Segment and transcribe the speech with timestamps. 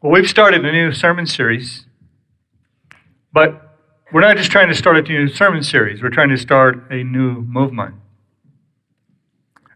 [0.00, 1.84] Well, we've started a new sermon series,
[3.32, 3.80] but
[4.12, 7.02] we're not just trying to start a new sermon series, we're trying to start a
[7.02, 7.96] new movement.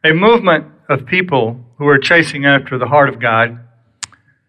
[0.05, 3.59] A movement of people who are chasing after the heart of God,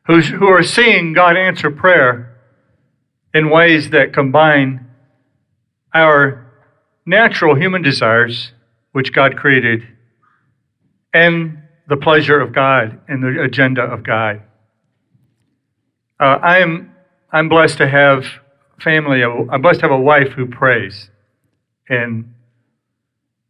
[0.05, 2.37] who's, who are seeing God answer prayer
[3.33, 4.85] in ways that combine
[5.91, 6.53] our
[7.03, 8.51] natural human desires,
[8.91, 9.87] which God created,
[11.15, 14.43] and the pleasure of God and the agenda of God.
[16.19, 16.93] Uh, I'm
[17.31, 18.25] I'm blessed to have
[18.79, 19.23] family.
[19.23, 21.09] I'm blessed to have a wife who prays,
[21.89, 22.33] and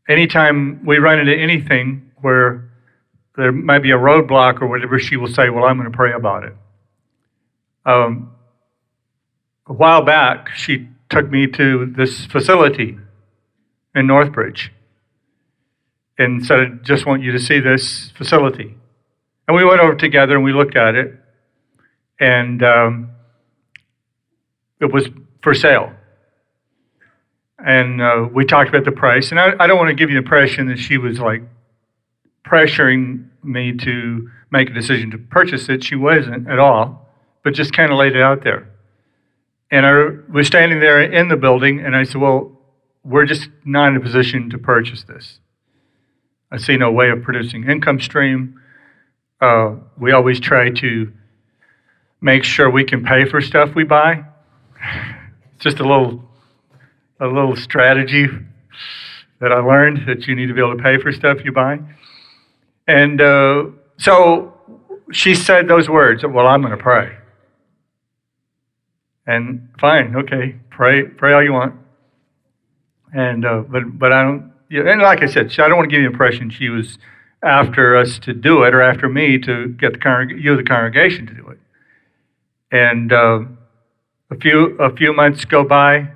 [0.08, 2.70] anytime we run into anything where
[3.36, 6.14] there might be a roadblock or whatever, she will say, "Well, I'm going to pray
[6.14, 6.56] about it."
[7.86, 8.32] Um,
[9.68, 12.98] a while back, she took me to this facility
[13.96, 14.70] in Northbridge
[16.18, 18.76] and said, I just want you to see this facility.
[19.48, 21.20] And we went over together and we looked at it
[22.24, 23.10] and um,
[24.80, 25.10] it was
[25.42, 25.92] for sale.
[27.60, 29.32] And uh, we talked about the price.
[29.32, 31.42] And I, I don't want to give you the impression that she was like
[32.46, 35.84] pressuring me to make a decision to purchase it.
[35.84, 37.10] She wasn't at all,
[37.44, 38.70] but just kind of laid it out there.
[39.70, 42.58] And I was standing there in the building, and I said, Well,
[43.04, 45.40] we're just not in a position to purchase this.
[46.52, 48.62] I see no way of producing income stream.
[49.42, 51.12] Uh, we always try to
[52.24, 54.24] make sure we can pay for stuff we buy.
[55.56, 56.24] It's just a little,
[57.20, 58.28] a little strategy
[59.40, 61.80] that I learned that you need to be able to pay for stuff you buy.
[62.88, 63.66] And uh,
[63.98, 64.54] so
[65.12, 66.24] she said those words.
[66.24, 67.18] Well, I'm going to pray.
[69.28, 71.76] And fine, okay, pray, pray all you want.
[73.14, 74.52] And uh, but but I don't.
[74.70, 76.98] Yeah, and like I said, I don't want to give you the impression she was
[77.44, 81.28] after us to do it or after me to get the congreg- you the congregation
[81.28, 81.60] to do it.
[82.74, 83.42] And uh,
[84.32, 86.10] a few a few months go by,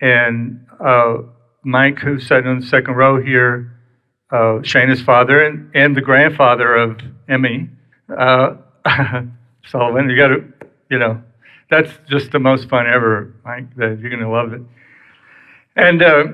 [0.00, 1.18] and uh,
[1.64, 3.78] Mike, who's sitting in the second row here,
[4.30, 6.98] uh, Shana's father and, and the grandfather of
[7.28, 7.68] Emmy,
[8.16, 8.54] uh,
[9.66, 10.08] Sullivan.
[10.08, 10.44] You got to,
[10.90, 11.22] you know,
[11.70, 13.76] that's just the most fun ever, Mike.
[13.76, 14.62] That you're to love it.
[15.76, 16.24] And uh,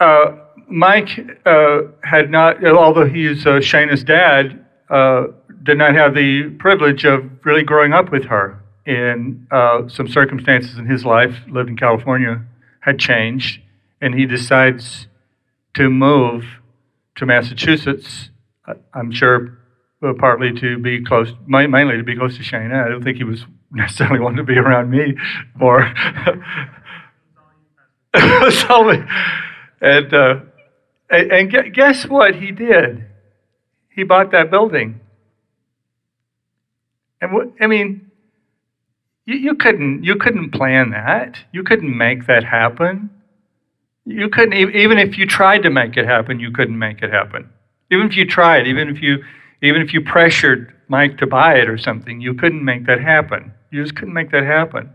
[0.00, 0.36] uh,
[0.68, 1.10] Mike
[1.44, 5.24] uh, had not, although he's uh, Shana's dad, uh,
[5.62, 8.61] did not have the privilege of really growing up with her.
[8.84, 12.42] And uh, some circumstances in his life, lived in California,
[12.80, 13.60] had changed,
[14.00, 15.06] and he decides
[15.74, 16.44] to move
[17.16, 18.30] to Massachusetts.
[18.92, 19.58] I'm sure
[20.18, 22.84] partly to be close, mainly to be close to Shana.
[22.84, 25.14] I don't think he was necessarily wanting to be around me
[25.54, 25.82] more.
[29.80, 30.40] and, uh,
[31.08, 33.06] and guess what he did?
[33.94, 35.00] He bought that building.
[37.20, 38.10] And what, I mean,
[39.26, 41.38] you, you couldn't you couldn't plan that.
[41.52, 43.10] You couldn't make that happen.
[44.04, 47.48] You couldn't even if you tried to make it happen, you couldn't make it happen.
[47.90, 49.22] Even if you tried, even if you
[49.62, 53.52] even if you pressured Mike to buy it or something, you couldn't make that happen.
[53.70, 54.90] You just couldn't make that happen.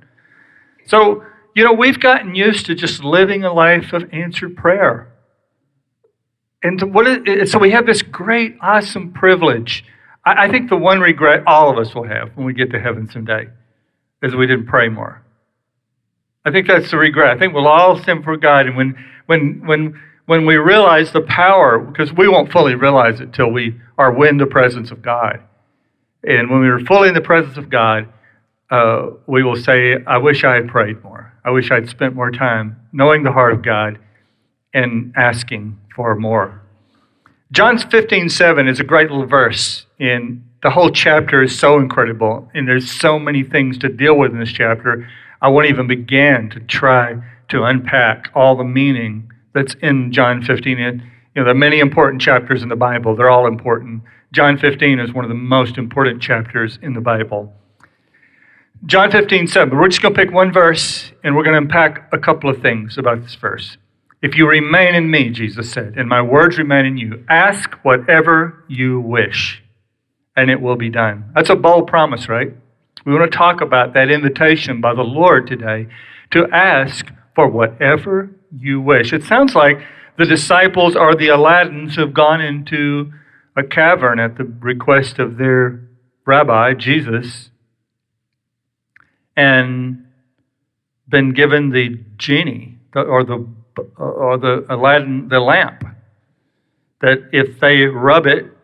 [0.85, 1.23] So
[1.55, 5.11] you know, we've gotten used to just living a life of answered prayer.
[6.61, 9.85] And what is, so we have this great, awesome privilege.
[10.25, 12.79] I, I think the one regret all of us will have when we get to
[12.79, 13.47] heaven someday
[14.21, 15.21] is we didn't pray more.
[16.45, 17.35] I think that's the regret.
[17.35, 18.67] I think we'll all sin for God.
[18.67, 23.33] And when, when, when, when we realize the power, because we won't fully realize it
[23.33, 25.41] till we are in the presence of God.
[26.23, 28.07] And when we are fully in the presence of God,
[28.69, 31.33] uh, we will say, I wish I had prayed more.
[31.43, 33.99] I wish I'd spent more time knowing the heart of God
[34.73, 36.61] and asking for more.
[37.51, 42.49] John 15, 7 is a great little verse, and the whole chapter is so incredible,
[42.53, 45.07] and there's so many things to deal with in this chapter.
[45.41, 47.15] I won't even begin to try
[47.49, 50.79] to unpack all the meaning that's in John 15.
[50.79, 54.03] And, you know, there are many important chapters in the Bible, they're all important.
[54.33, 57.53] John 15 is one of the most important chapters in the Bible.
[58.85, 59.75] John 15, 7.
[59.75, 62.61] We're just going to pick one verse and we're going to unpack a couple of
[62.61, 63.77] things about this verse.
[64.21, 68.63] If you remain in me, Jesus said, and my words remain in you, ask whatever
[68.67, 69.63] you wish,
[70.37, 71.29] and it will be done.
[71.35, 72.53] That's a bold promise, right?
[73.05, 75.87] We want to talk about that invitation by the Lord today
[76.31, 79.11] to ask for whatever you wish.
[79.11, 79.79] It sounds like
[80.17, 83.11] the disciples are the Aladdins who have gone into
[83.55, 85.81] a cavern at the request of their
[86.25, 87.49] rabbi, Jesus,
[89.35, 90.05] and
[91.07, 93.47] been given the genie or the
[93.97, 95.83] or the Aladdin the lamp
[97.01, 98.56] that if they rub it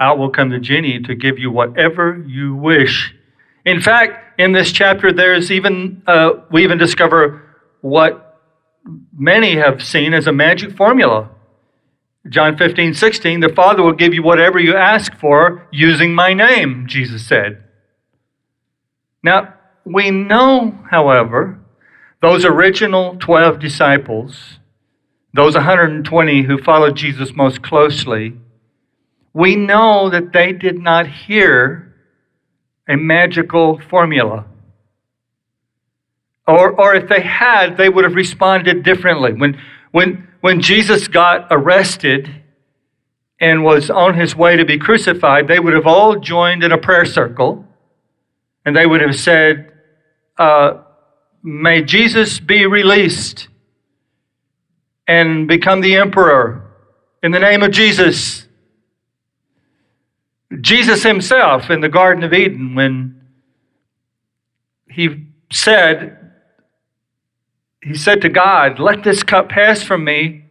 [0.00, 3.14] out will come the genie to give you whatever you wish
[3.64, 7.42] In fact, in this chapter, there's even uh, we even discover
[7.82, 8.40] what
[9.16, 11.30] many have seen as a magic formula.
[12.28, 16.86] John 15, 16, the Father will give you whatever you ask for using my name,
[16.86, 17.64] Jesus said.
[19.22, 19.54] Now,
[19.84, 21.58] we know, however,
[22.20, 24.58] those original 12 disciples,
[25.32, 28.34] those 120 who followed Jesus most closely,
[29.32, 31.94] we know that they did not hear
[32.88, 34.44] a magical formula.
[36.46, 39.32] Or, or if they had, they would have responded differently.
[39.32, 39.60] When,
[39.92, 42.42] when, when Jesus got arrested
[43.40, 46.78] and was on his way to be crucified, they would have all joined in a
[46.78, 47.64] prayer circle
[48.64, 49.72] and they would have said,
[50.38, 50.82] uh,
[51.42, 53.48] May Jesus be released
[55.06, 56.70] and become the emperor
[57.22, 58.46] in the name of Jesus.
[60.60, 63.20] Jesus himself in the Garden of Eden, when
[64.88, 66.32] he said,
[67.82, 70.44] he said to God, Let this cup pass from me,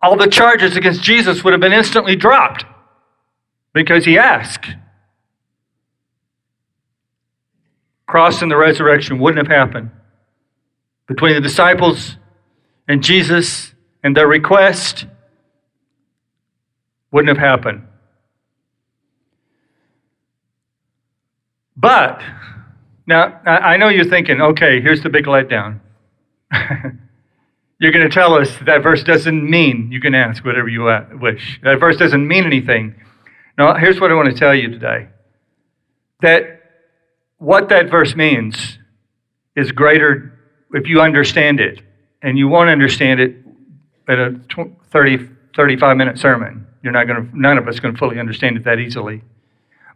[0.00, 2.64] all the charges against Jesus would have been instantly dropped
[3.72, 4.66] because he asked.
[8.06, 9.90] Cross and the resurrection wouldn't have happened.
[11.06, 12.16] Between the disciples
[12.88, 15.06] and Jesus and their request,
[17.12, 17.86] wouldn't have happened.
[21.80, 22.22] But
[23.06, 25.80] now, I know you're thinking, okay, here's the big letdown.
[27.78, 30.84] you're going to tell us that verse doesn't mean you can ask whatever you
[31.20, 31.58] wish.
[31.62, 32.94] That verse doesn't mean anything.
[33.56, 35.08] Now, here's what I want to tell you today
[36.20, 36.60] that
[37.38, 38.78] what that verse means
[39.56, 40.38] is greater
[40.74, 41.80] if you understand it,
[42.22, 43.36] and you won't understand it
[44.06, 44.38] at a
[44.90, 46.66] 30, 35 minute sermon.
[46.82, 49.22] You're not going to, none of us going to fully understand it that easily.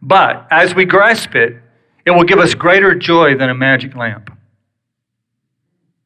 [0.01, 1.57] But as we grasp it,
[2.07, 4.31] it will give us greater joy than a magic lamp.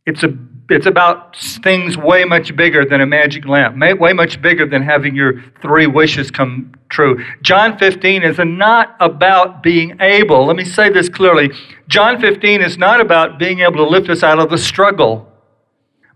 [0.06, 0.29] It's, a,
[0.71, 5.15] it's about things way much bigger than a magic lamp, way much bigger than having
[5.15, 7.23] your three wishes come true.
[7.43, 11.50] John 15 is not about being able, let me say this clearly.
[11.89, 15.31] John 15 is not about being able to lift us out of the struggle,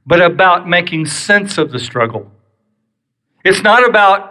[0.07, 2.31] but about making sense of the struggle.
[3.45, 4.31] It's not about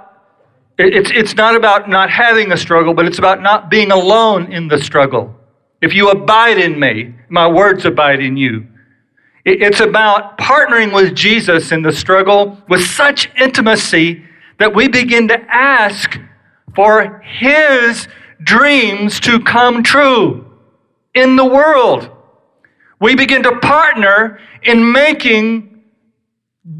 [0.77, 4.67] it's, it's not about not having a struggle, but it's about not being alone in
[4.67, 5.35] the struggle.
[5.81, 8.67] If you abide in me, my words abide in you.
[9.43, 14.23] It's about partnering with Jesus in the struggle with such intimacy
[14.59, 16.19] that we begin to ask
[16.75, 18.07] for his
[18.43, 20.45] dreams to come true
[21.15, 22.09] in the world.
[22.99, 25.83] We begin to partner in making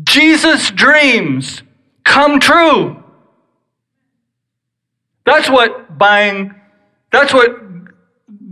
[0.03, 1.63] Jesus' dreams
[2.03, 3.03] come true.
[5.25, 6.53] That's what buying,
[7.11, 7.80] that's what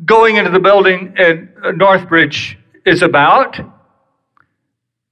[0.10, 3.60] going into the building at Northbridge is about.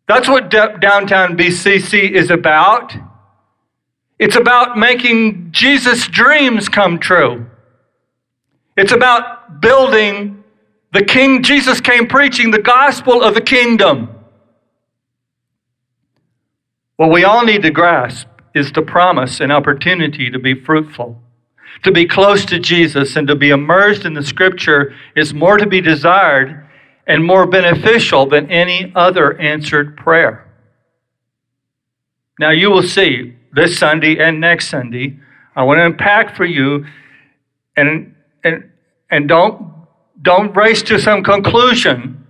[0.07, 2.95] That's what downtown BCC is about.
[4.17, 7.45] It's about making Jesus' dreams come true.
[8.75, 10.43] It's about building
[10.93, 11.43] the King.
[11.43, 14.09] Jesus came preaching the gospel of the kingdom.
[16.95, 21.21] What we all need to grasp is the promise and opportunity to be fruitful.
[21.83, 25.67] To be close to Jesus and to be immersed in the scripture is more to
[25.67, 26.65] be desired
[27.05, 30.47] and more beneficial than any other answered prayer.
[32.39, 35.19] Now, you will see this Sunday and next Sunday,
[35.55, 36.85] I want to unpack for you
[37.75, 38.69] and, and,
[39.09, 39.73] and don't,
[40.21, 42.27] don't race to some conclusion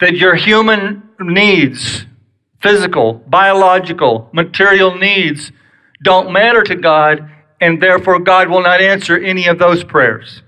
[0.00, 2.06] that your human needs,
[2.60, 5.52] physical, biological, material needs,
[6.02, 7.30] don't matter to God
[7.60, 10.42] and therefore God will not answer any of those prayers.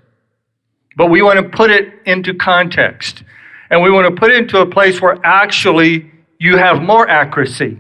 [0.96, 3.22] But we want to put it into context.
[3.70, 7.78] And we want to put it into a place where actually you have more accuracy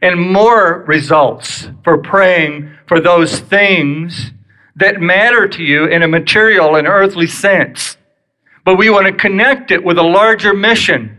[0.00, 4.32] and more results for praying for those things
[4.76, 7.96] that matter to you in a material and earthly sense.
[8.64, 11.17] But we want to connect it with a larger mission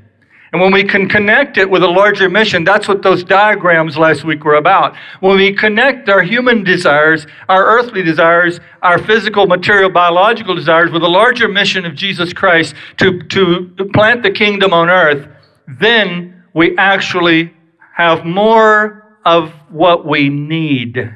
[0.52, 4.24] and when we can connect it with a larger mission, that's what those diagrams last
[4.24, 4.96] week were about.
[5.20, 11.04] When we connect our human desires, our earthly desires, our physical, material, biological desires with
[11.04, 15.28] a larger mission of Jesus Christ to, to plant the kingdom on earth,
[15.68, 17.54] then we actually
[17.96, 21.14] have more of what we need.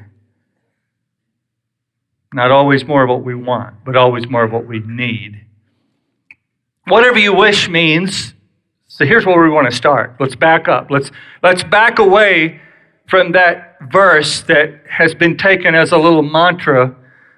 [2.34, 5.46] Not always more of what we want, but always more of what we need.
[6.86, 8.33] Whatever you wish means
[8.94, 10.16] so here's where we want to start.
[10.20, 10.92] Let's back up.
[10.92, 11.10] Let's,
[11.42, 12.62] let's back away
[13.08, 16.96] from that verse that has been taken as a little mantra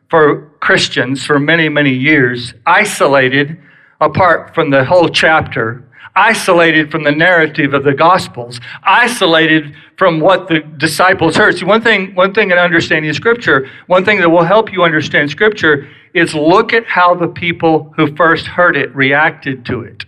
[0.10, 3.58] for Christians for many, many years, isolated
[4.02, 5.82] apart from the whole chapter,
[6.18, 11.58] isolated from the narrative of the Gospels, isolated from what the disciples heard.
[11.58, 15.30] See, one thing, one thing in understanding Scripture, one thing that will help you understand
[15.30, 20.04] Scripture is look at how the people who first heard it reacted to it.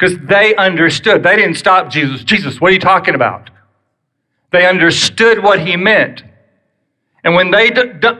[0.00, 1.22] Because they understood.
[1.22, 2.24] They didn't stop Jesus.
[2.24, 3.50] Jesus, what are you talking about?
[4.50, 6.24] They understood what he meant.
[7.22, 7.70] And when, they,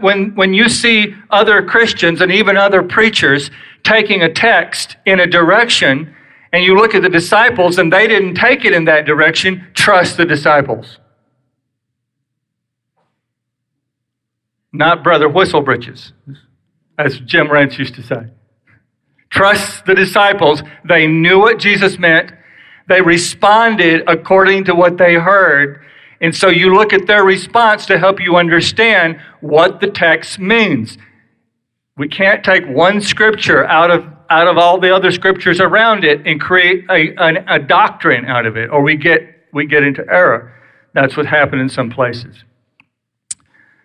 [0.01, 3.51] when, when you see other Christians and even other preachers
[3.83, 6.15] taking a text in a direction,
[6.53, 10.19] and you look at the disciples and they didn't take it in that direction, trust
[10.19, 10.99] the disciples.
[14.71, 16.13] Not Brother Whistlebritches,
[16.99, 18.27] as Jim Rance used to say.
[19.31, 20.63] Trust the disciples.
[20.85, 22.33] They knew what Jesus meant.
[22.89, 25.85] They responded according to what they heard.
[26.21, 30.99] And so you look at their response to help you understand what the text means.
[31.97, 36.27] We can't take one scripture out of, out of all the other scriptures around it
[36.27, 39.23] and create a, a, a doctrine out of it, or we get,
[39.53, 40.55] we get into error.
[40.93, 42.45] That's what happened in some places.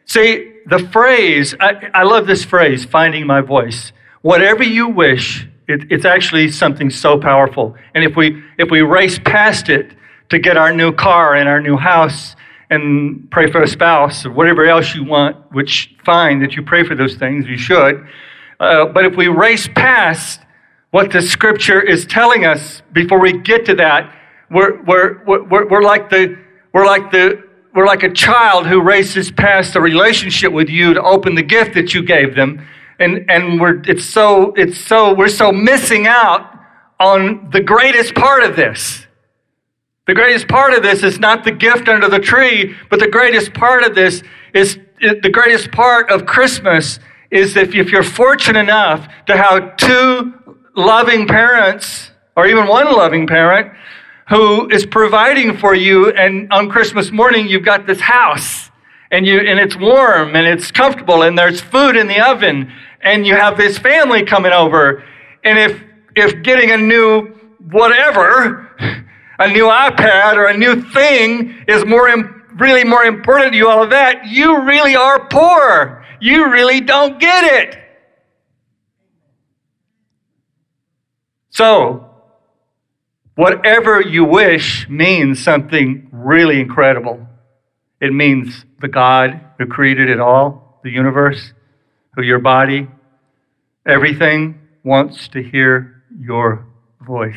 [0.06, 3.92] See, the phrase, I, I love this phrase, finding my voice.
[4.26, 7.76] Whatever you wish, it, it's actually something so powerful.
[7.94, 9.96] And if we, if we race past it
[10.30, 12.36] to get our new car and our new house
[12.72, 16.84] and pray for a spouse or whatever else you want, which fine that you pray
[16.84, 18.04] for those things, you should.
[18.60, 20.40] Uh, but if we race past
[20.90, 24.12] what the scripture is telling us before we get to that,
[24.50, 26.36] we're, we're, we're, we're like the,
[26.74, 27.44] we're like the,
[27.76, 31.76] we're like a child who races past a relationship with you to open the gift
[31.76, 32.68] that you gave them.
[33.00, 36.52] And, and we're, it's so, it's so, we're so missing out
[37.00, 39.06] on the greatest part of this.
[40.08, 43.54] The greatest part of this is not the gift under the tree, but the greatest
[43.54, 44.22] part of this
[44.54, 47.00] is the greatest part of Christmas
[47.32, 53.28] is if, if you're fortunate enough to have two loving parents, or even one loving
[53.28, 53.72] parent,
[54.30, 58.70] who is providing for you, and on Christmas morning, you've got this house,
[59.16, 62.70] and, you, and it's warm, and it's comfortable, and there's food in the oven,
[63.00, 65.06] and you have this family coming over.
[65.46, 65.82] And if,
[66.18, 67.28] if getting a new
[67.72, 68.70] whatever
[69.40, 72.08] a new iPad or a new thing is more
[72.56, 76.06] really more important to you, all of that, you really are poor.
[76.20, 77.80] You really don't get it.
[81.52, 82.10] So,
[83.36, 87.26] whatever you wish means something really incredible.
[88.02, 91.54] It means the God who created it all, the universe,
[92.16, 92.88] who your body,
[93.86, 96.66] everything wants to hear your
[97.02, 97.36] voice.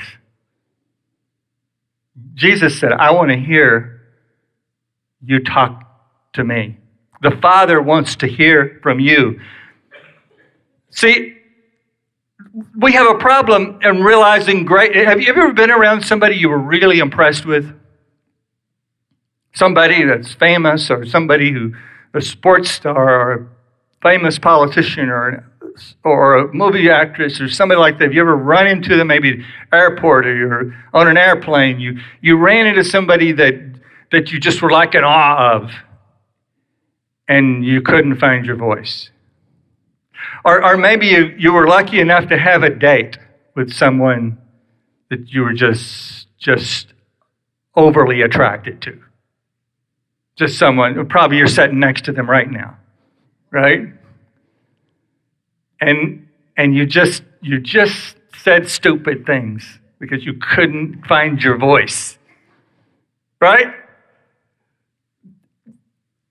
[2.35, 4.03] Jesus said, I want to hear
[5.23, 5.85] you talk
[6.35, 6.79] to me.
[7.23, 9.41] The Father wants to hear from you.
[10.91, 11.35] See,
[12.77, 14.95] we have a problem in realizing great.
[14.95, 17.78] Have you ever been around somebody you were really impressed with?
[19.55, 21.75] Somebody that's famous or somebody who,
[22.15, 23.47] a sports star or a
[24.03, 25.45] famous politician or
[26.05, 29.45] or a movie actress or somebody like that, if you ever run into them, maybe
[29.73, 33.55] airport or you're on an airplane, you, you ran into somebody that,
[34.11, 35.71] that you just were like in awe of
[37.29, 39.11] and you couldn't find your voice.
[40.45, 43.19] Or, or maybe you, you were lucky enough to have a date
[43.55, 44.39] with someone
[45.11, 46.93] that you were just, just
[47.75, 49.03] overly attracted to.
[50.39, 52.77] Just someone, probably you're sitting next to them right now,
[53.51, 53.93] right?
[55.81, 56.27] and
[56.57, 62.19] and you just you just said stupid things because you couldn't find your voice
[63.41, 63.69] right?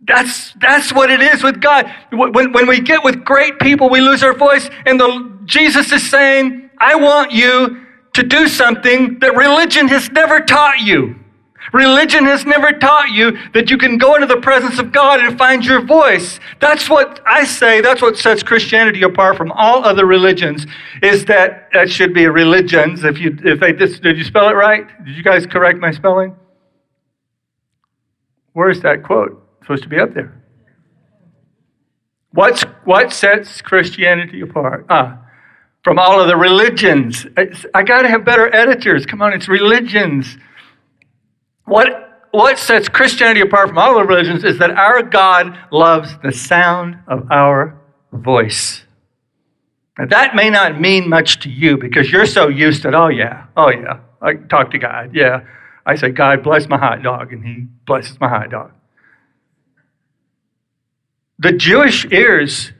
[0.01, 1.93] That's that's what it is with god.
[2.11, 6.09] When, when we get with great people we lose our voice and the jesus is
[6.09, 11.15] saying i want you to do something that religion has never taught you
[11.74, 15.38] Religion has never taught you that you can go into the presence of God and
[15.38, 16.39] find your voice.
[16.59, 20.65] That's what I say, that's what sets Christianity apart from all other religions,
[21.01, 23.03] is that that should be religions.
[23.03, 24.88] If you if they did you spell it right?
[25.05, 26.36] Did you guys correct my spelling?
[28.53, 29.43] Where's that quote?
[29.57, 30.41] It's supposed to be up there.
[32.31, 34.86] What's what sets Christianity apart?
[34.89, 35.19] Ah,
[35.83, 37.25] from all of the religions.
[37.74, 39.05] I got to have better editors.
[39.05, 40.38] Come on, it's religions.
[41.67, 46.31] What, what sets Christianity apart from all the religions is that our God loves the
[46.31, 47.77] sound of our
[48.13, 48.86] voice.
[50.00, 52.95] Now, that may not mean much to you because you're so used to.
[52.95, 54.00] Oh, yeah, oh, yeah.
[54.21, 55.13] I talk to God.
[55.13, 55.41] Yeah.
[55.86, 58.71] I say, God, bless my hot dog, and He blesses my hot dog.
[61.39, 62.71] The Jewish ears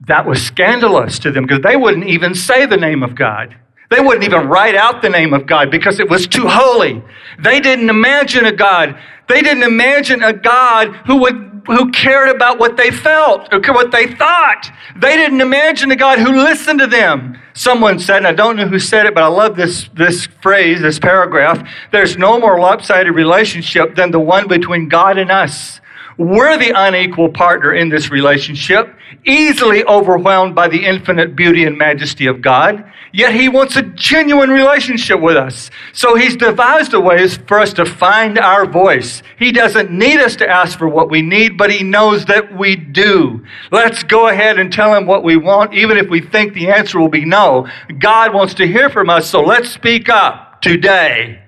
[0.00, 3.54] that was scandalous to them because they wouldn't even say the name of God.
[3.90, 7.02] They wouldn't even write out the name of God because it was too holy.
[7.38, 8.98] They didn't imagine a God.
[9.28, 13.90] They didn't imagine a God who would who cared about what they felt or what
[13.90, 14.70] they thought.
[14.96, 17.38] They didn't imagine a God who listened to them.
[17.54, 20.80] Someone said, and I don't know who said it, but I love this, this phrase,
[20.80, 21.68] this paragraph.
[21.90, 25.80] There's no more lopsided relationship than the one between God and us.
[26.18, 32.26] We're the unequal partner in this relationship, easily overwhelmed by the infinite beauty and majesty
[32.26, 32.90] of God.
[33.16, 35.70] Yet He wants a genuine relationship with us.
[35.94, 39.22] So He's devised a ways for us to find our voice.
[39.38, 42.76] He doesn't need us to ask for what we need, but He knows that we
[42.76, 43.42] do.
[43.72, 47.00] Let's go ahead and tell Him what we want, even if we think the answer
[47.00, 47.66] will be no.
[47.98, 51.42] God wants to hear from us, so let's speak up today.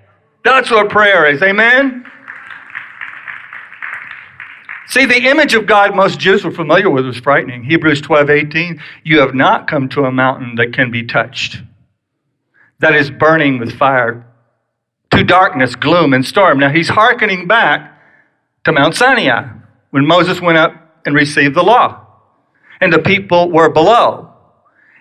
[0.45, 1.43] That's what prayer is.
[1.43, 2.07] Amen?
[4.89, 7.63] See, the image of God most Jews were familiar with was frightening.
[7.63, 11.61] Hebrews 12, 18, you have not come to a mountain that can be touched,
[12.79, 14.27] that is burning with fire,
[15.11, 16.59] to darkness, gloom, and storm.
[16.59, 18.01] Now he's hearkening back
[18.65, 19.51] to Mount Sinai
[19.91, 22.07] when Moses went up and received the law,
[22.81, 24.33] and the people were below.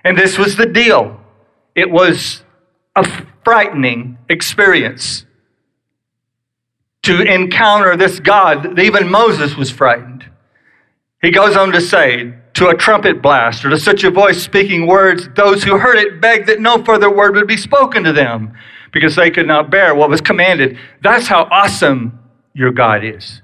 [0.03, 1.17] And this was the deal.
[1.75, 2.44] It was
[2.98, 3.10] a
[3.46, 5.24] frightening experience
[7.08, 8.78] to encounter this God.
[8.80, 10.26] Even Moses was frightened.
[11.22, 14.88] He goes on to say, to a trumpet blast or to such a voice speaking
[14.88, 18.54] words, those who heard it begged that no further word would be spoken to them
[18.92, 20.78] because they could not bear what was commanded.
[21.02, 22.20] That's how awesome
[22.54, 23.42] your God is.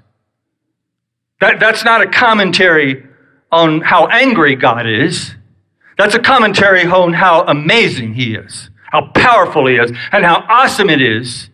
[1.40, 3.04] That, that's not a commentary
[3.50, 5.34] on how angry God is.
[5.96, 10.90] That's a commentary on how amazing He is, how powerful He is, and how awesome
[10.90, 11.50] it is.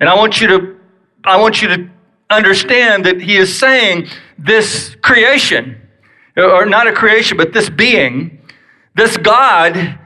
[0.00, 0.81] And I want you to
[1.24, 1.90] I want you to
[2.30, 5.80] understand that he is saying this creation,
[6.36, 8.40] or not a creation, but this being,
[8.94, 9.98] this God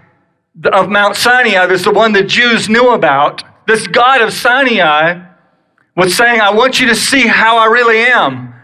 [0.64, 5.22] of Mount Sinai, that's the one the Jews knew about, this God of Sinai
[5.96, 8.54] was saying, I want you to see how I really am.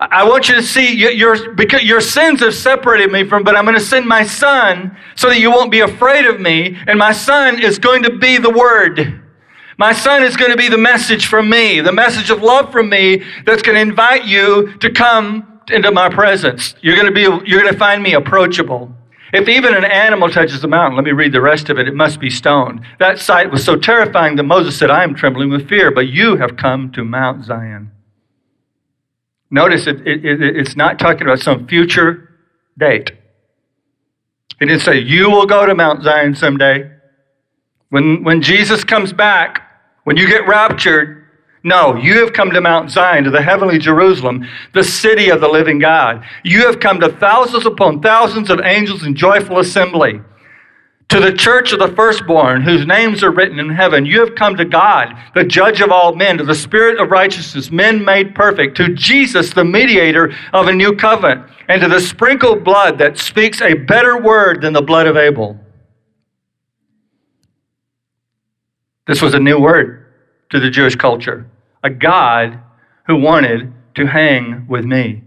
[0.00, 3.64] I want you to see your, because your sins have separated me from, but I'm
[3.64, 6.78] going to send my son so that you won't be afraid of me.
[6.86, 9.22] And my son is going to be the word.
[9.80, 12.90] My son is going to be the message from me, the message of love from
[12.90, 16.74] me that's going to invite you to come into my presence.
[16.82, 18.92] You're going to be, you're going to find me approachable.
[19.32, 21.94] If even an animal touches the mountain, let me read the rest of it, it
[21.94, 22.82] must be stoned.
[22.98, 26.36] That sight was so terrifying that Moses said, I am trembling with fear, but you
[26.36, 27.90] have come to Mount Zion.
[29.50, 32.28] Notice it, it, it, it's not talking about some future
[32.76, 33.12] date.
[34.60, 36.90] It didn't say, You will go to Mount Zion someday.
[37.88, 39.68] When, when Jesus comes back,
[40.04, 41.20] when you get raptured,
[41.62, 45.48] no, you have come to Mount Zion, to the heavenly Jerusalem, the city of the
[45.48, 46.24] living God.
[46.42, 50.20] You have come to thousands upon thousands of angels in joyful assembly.
[51.10, 54.56] To the church of the firstborn, whose names are written in heaven, you have come
[54.56, 58.76] to God, the judge of all men, to the Spirit of righteousness, men made perfect,
[58.76, 63.60] to Jesus, the mediator of a new covenant, and to the sprinkled blood that speaks
[63.60, 65.58] a better word than the blood of Abel.
[69.06, 70.06] This was a new word
[70.50, 71.46] to the Jewish culture.
[71.82, 72.60] A God
[73.06, 75.22] who wanted to hang with me.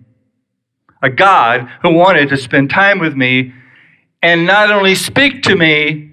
[1.02, 3.54] A God who wanted to spend time with me
[4.22, 6.12] and not only speak to me,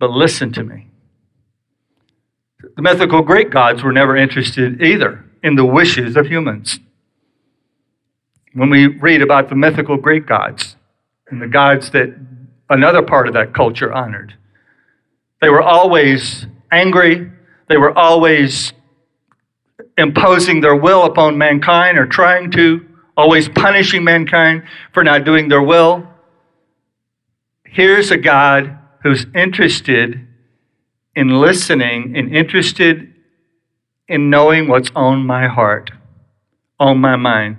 [0.00, 0.88] but listen to me.
[2.76, 6.80] The mythical Greek gods were never interested either in the wishes of humans.
[8.54, 10.76] When we read about the mythical Greek gods
[11.28, 12.14] and the gods that
[12.68, 14.34] another part of that culture honored,
[15.40, 17.30] they were always angry.
[17.68, 18.72] They were always
[19.98, 25.62] imposing their will upon mankind or trying to, always punishing mankind for not doing their
[25.62, 26.06] will.
[27.64, 30.26] Here's a God who's interested
[31.14, 33.12] in listening and interested
[34.08, 35.90] in knowing what's on my heart,
[36.80, 37.56] on my mind.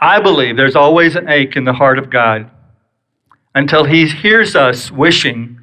[0.00, 2.50] I believe there's always an ache in the heart of God
[3.54, 5.60] until He hears us wishing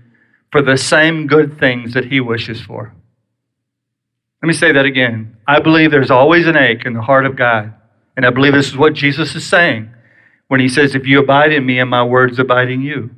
[0.52, 2.94] for the same good things that He wishes for.
[4.42, 5.38] Let me say that again.
[5.48, 7.74] I believe there's always an ache in the heart of God.
[8.18, 9.90] And I believe this is what Jesus is saying
[10.48, 13.12] when He says, If you abide in me and my words abide in you.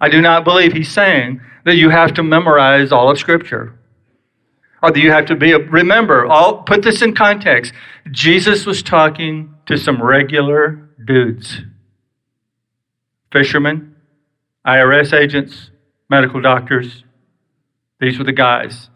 [0.00, 3.76] I do not believe He's saying that you have to memorize all of Scripture
[4.82, 7.72] or that you have to be a, remember all put this in context
[8.10, 11.62] jesus was talking to some regular dudes
[13.32, 13.94] fishermen
[14.66, 15.70] irs agents
[16.08, 17.04] medical doctors.
[18.00, 18.90] These were the guys.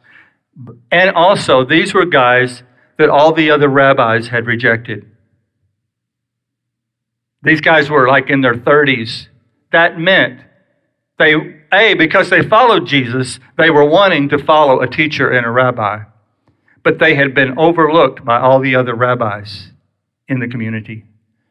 [0.91, 2.63] And also, these were guys
[2.99, 5.11] that all the other rabbis had rejected.
[7.43, 9.29] These guys were like in their 30s.
[9.73, 10.41] that meant
[11.19, 11.35] they,
[11.73, 16.01] A, because they followed Jesus, they were wanting to follow a teacher and a rabbi.
[16.83, 19.71] But they had been overlooked by all the other rabbis
[20.29, 21.05] in the community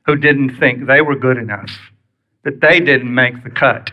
[0.08, 1.91] who didn't think they were good enough,
[2.43, 3.91] that they didn't make the cut.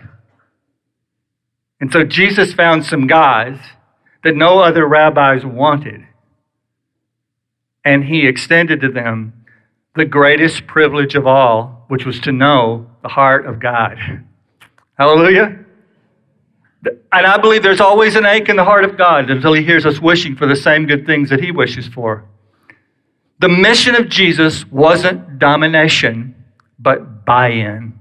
[1.81, 3.59] And so Jesus found some guys
[4.25, 6.07] that no other rabbis wanted.
[7.85, 9.45] And he extended to them
[9.95, 13.99] the greatest privilege of all, which was to know the heart of God.
[14.99, 15.65] Hallelujah.
[17.13, 19.87] And I believe there's always an ache in the heart of God until he hears
[19.87, 22.25] us wishing for the same good things that he wishes for.
[23.39, 26.35] The mission of Jesus wasn't domination,
[26.79, 27.96] but buy in.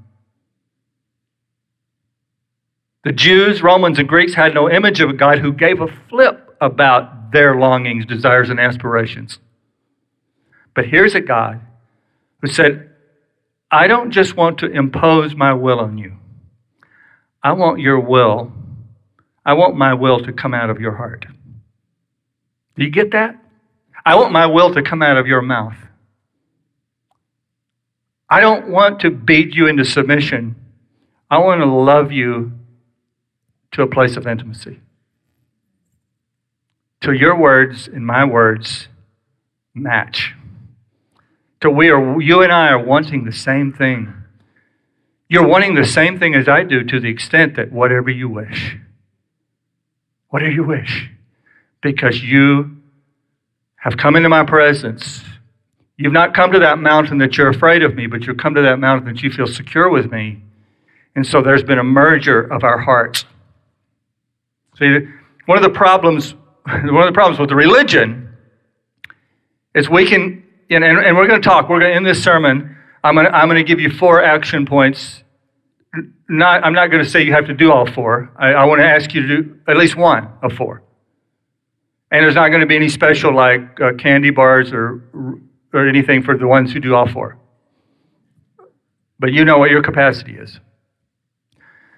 [3.05, 6.57] The Jews, Romans, and Greeks had no image of a God who gave a flip
[6.59, 9.37] about their longings, desires, and aspirations.
[10.73, 11.61] But here's a God
[12.41, 12.89] who said,
[13.69, 16.17] I don't just want to impose my will on you.
[17.43, 18.51] I want your will.
[19.45, 21.27] I want my will to come out of your heart.
[22.75, 23.35] Do you get that?
[24.03, 25.77] I want my will to come out of your mouth.
[28.27, 30.55] I don't want to beat you into submission.
[31.29, 32.51] I want to love you
[33.75, 34.79] to a place of intimacy.
[37.01, 38.87] Till your words and my words
[39.73, 40.33] match.
[41.59, 44.13] Till we are, you and I are wanting the same thing.
[45.27, 48.77] You're wanting the same thing as I do to the extent that whatever you wish,
[50.29, 51.09] whatever you wish,
[51.81, 52.77] because you
[53.75, 55.21] have come into my presence.
[55.97, 58.61] You've not come to that mountain that you're afraid of me, but you've come to
[58.61, 60.41] that mountain that you feel secure with me.
[61.13, 63.25] And so there's been a merger of our hearts.
[64.77, 65.07] See,
[65.45, 66.35] one of the problems,
[66.65, 68.35] one of the problems with the religion
[69.73, 72.75] is we can, and, and we're going to talk, we're going to, in this sermon,
[73.03, 75.23] I'm going to, I'm going to give you four action points.
[76.27, 78.31] Not, I'm not going to say you have to do all four.
[78.37, 80.83] I, I want to ask you to do at least one of four.
[82.11, 85.03] And there's not going to be any special like uh, candy bars or,
[85.73, 87.37] or anything for the ones who do all four.
[89.19, 90.59] But you know what your capacity is.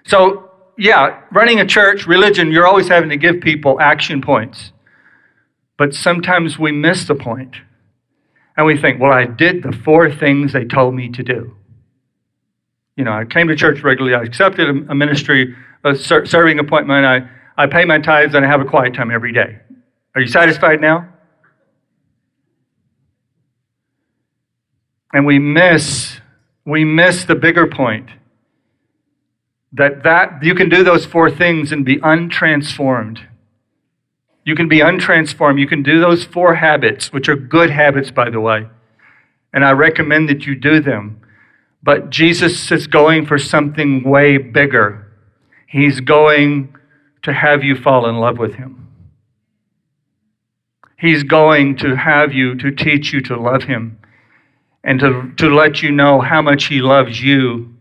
[0.04, 0.47] So
[0.78, 4.70] yeah, running a church, religion, you're always having to give people action points.
[5.76, 7.56] But sometimes we miss the point.
[8.56, 11.56] And we think, well, I did the four things they told me to do.
[12.96, 17.28] You know, I came to church regularly, I accepted a ministry, a serving appointment, I,
[17.56, 19.58] I pay my tithes, and I have a quiet time every day.
[20.14, 21.08] Are you satisfied now?
[25.12, 26.20] And we miss,
[26.64, 28.10] we miss the bigger point
[29.72, 33.20] that that you can do those four things and be untransformed.
[34.44, 35.60] You can be untransformed.
[35.60, 38.66] You can do those four habits which are good habits by the way.
[39.52, 41.20] And i recommend that you do them.
[41.82, 45.12] But jesus is going for something way bigger.
[45.66, 46.74] He's going
[47.22, 48.88] to have you fall in love with him.
[50.98, 53.98] He's going to have you to teach you to love him
[54.82, 57.74] and to, to let you know how much he loves you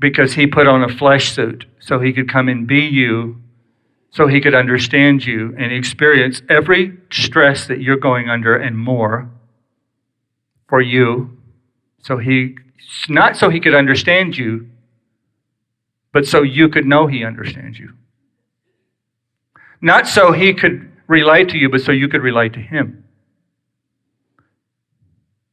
[0.00, 3.40] because he put on a flesh suit so he could come and be you,
[4.10, 9.28] so he could understand you and experience every stress that you're going under and more
[10.68, 11.36] for you.
[12.02, 12.56] So he,
[13.08, 14.68] not so he could understand you,
[16.12, 17.92] but so you could know he understands you.
[19.80, 23.04] Not so he could relate to you, but so you could relate to him.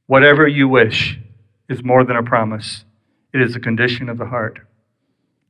[0.06, 1.20] Whatever you wish
[1.68, 2.86] is more than a promise.
[3.34, 4.60] It is a condition of the heart.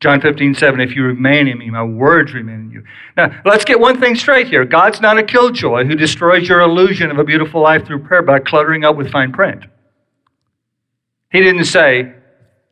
[0.01, 2.83] John 15, 7, if you remain in me, my words remain in you.
[3.15, 4.65] Now, let's get one thing straight here.
[4.65, 8.39] God's not a killjoy who destroys your illusion of a beautiful life through prayer by
[8.39, 9.65] cluttering up with fine print.
[11.31, 12.13] He didn't say,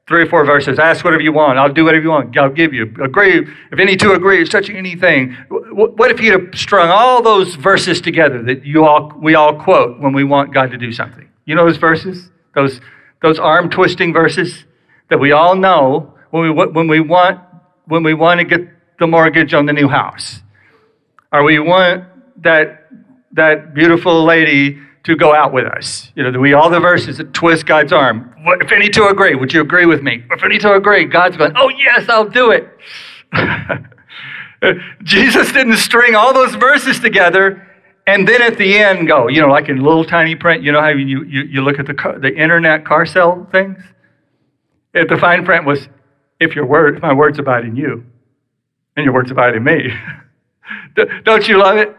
[0.08, 2.74] three or four verses, ask whatever you want, I'll do whatever you want, I'll give
[2.74, 2.92] you.
[3.00, 5.38] Agree, if any two agree, touching anything.
[5.50, 10.00] What if he'd have strung all those verses together that you all, we all quote
[10.00, 11.30] when we want God to do something?
[11.46, 12.32] You know those verses?
[12.56, 12.82] Those,
[13.22, 14.66] those arm twisting verses?
[15.10, 17.40] That we all know when we, when we, want,
[17.86, 18.68] when we want to get
[19.00, 20.42] the mortgage on the new house.
[21.32, 22.06] Or we want
[22.44, 22.90] that,
[23.34, 26.12] that beautiful lady to go out with us.
[26.16, 28.34] You know, we all the verses that twist God's arm.
[28.62, 30.24] If any two agree, would you agree with me?
[30.32, 32.70] If any two agree, God's going, oh yes, I'll do it.
[35.04, 37.66] Jesus didn't string all those verses together
[38.10, 40.82] and then at the end go, you know, like in little tiny print, you know
[40.82, 43.78] how you, you, you look at the, car, the internet car sale things?
[44.94, 45.88] If the fine print was,
[46.40, 48.06] if your word, if my words abide in you,
[48.96, 49.94] and your words abide in me.
[51.24, 51.96] Don't you love it?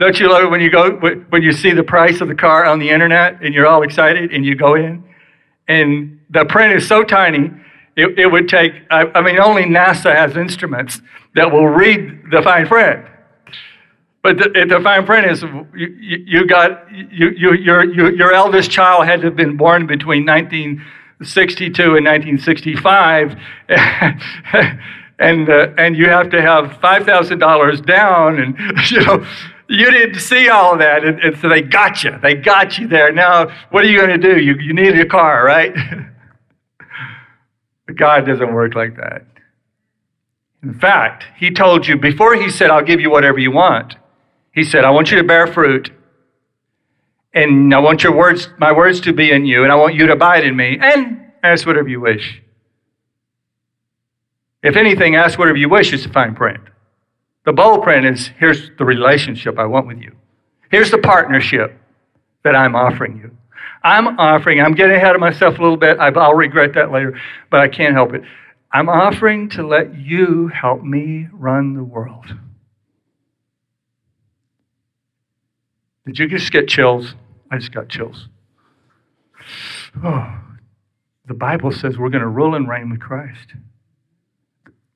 [0.00, 2.66] Don't you love it when you go when you see the price of the car
[2.66, 5.02] on the internet and you're all excited and you go in
[5.66, 7.50] and the print is so tiny
[7.98, 11.02] it, it would take, I, I mean, only NASA has instruments
[11.34, 13.04] that will read the fine print.
[14.22, 18.70] But the, the, fine print is you, you got you, you, your, your, your eldest
[18.70, 20.24] child had to have been born between
[21.20, 23.36] 1962 and 1965,
[25.18, 28.56] and uh, and you have to have five thousand dollars down, and
[28.90, 29.26] you know
[29.68, 32.18] you didn't see all that, and, and, so they got you.
[32.22, 33.12] They got you there.
[33.12, 34.40] Now, what are you going to do?
[34.40, 35.74] You, you need a car, right?
[37.86, 39.26] but God doesn't work like that.
[40.62, 43.96] In fact, He told you before He said, I'll give you whatever you want,
[44.52, 45.90] He said, I want you to bear fruit,
[47.42, 50.06] and I want your words, my words to be in you, and I want you
[50.06, 52.42] to abide in me, and ask whatever you wish.
[54.62, 56.60] If anything, ask whatever you wish is the fine print.
[57.44, 60.12] The bold print is here's the relationship I want with you.
[60.70, 61.78] Here's the partnership
[62.42, 63.36] that I'm offering you.
[63.82, 65.98] I'm offering, I'm getting ahead of myself a little bit.
[66.00, 67.18] I'll regret that later,
[67.50, 68.22] but I can't help it.
[68.72, 72.26] I'm offering to let you help me run the world.
[76.04, 77.14] Did you just get chills?
[77.50, 78.28] I just got chills.
[80.02, 80.40] Oh,
[81.26, 83.54] the Bible says we're going to rule and reign with Christ.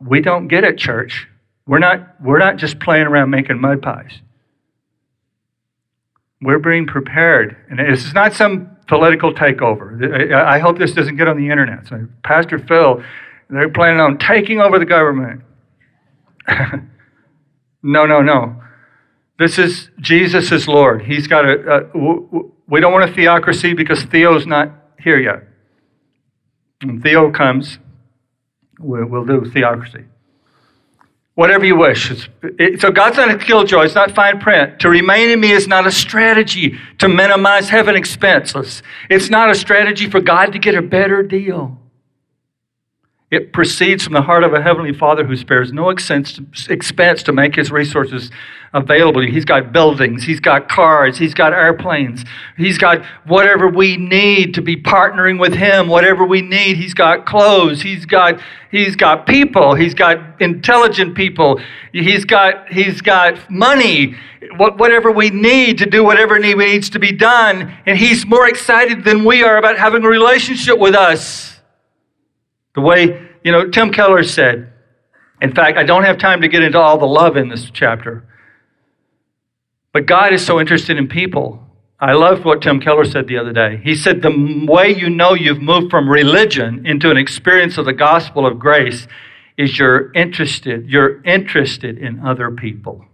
[0.01, 1.29] We don't get it, church.
[1.67, 4.21] We're not, we're not just playing around making mud pies.
[6.41, 7.57] We're being prepared.
[7.71, 10.33] And this is not some political takeover.
[10.35, 11.87] I hope this doesn't get on the internet.
[11.87, 13.03] So Pastor Phil,
[13.49, 15.43] they're planning on taking over the government.
[17.83, 18.62] no, no, no.
[19.43, 21.03] This is Jesus is Lord.
[21.03, 21.91] He's got a,
[22.69, 25.43] we don't want a theocracy because Theo's not here yet.
[26.85, 27.81] When Theo comes,
[28.79, 30.05] we'll, we'll do theocracy.
[31.35, 32.09] Whatever you wish.
[32.79, 33.87] so God's not a killjoy.
[33.87, 34.79] It's not fine print.
[34.79, 38.85] To remain in me is not a strategy to minimize heaven expenses.
[39.11, 41.82] It's not a strategy for God to get a better deal.
[43.33, 47.57] It proceeds from the heart of a heavenly Father who spares no expense to make
[47.57, 48.31] his resources
[48.75, 49.23] available.
[49.23, 52.27] He's got buildings, he's got cars, he's got airplanes,
[52.59, 56.77] he's got whatever we need to be partnering with him, whatever we need.
[56.77, 58.39] He's got clothes, he's got
[58.71, 61.59] he's got people, he's got intelligent people,
[61.91, 64.15] he's got he's got money,
[64.59, 69.25] whatever we need to do whatever needs to be done, and he's more excited than
[69.25, 71.52] we are about having a relationship with us.
[72.75, 74.73] The way, you know, Tim Keller said,
[75.41, 78.25] in fact, I don't have time to get into all the love in this chapter,
[79.93, 81.67] but God is so interested in people.
[82.01, 83.81] I loved what Tim Keller said the other day.
[83.85, 87.93] He said, The way you know you've moved from religion into an experience of the
[87.93, 89.07] gospel of grace
[89.57, 93.05] is you're interested, you're interested in other people.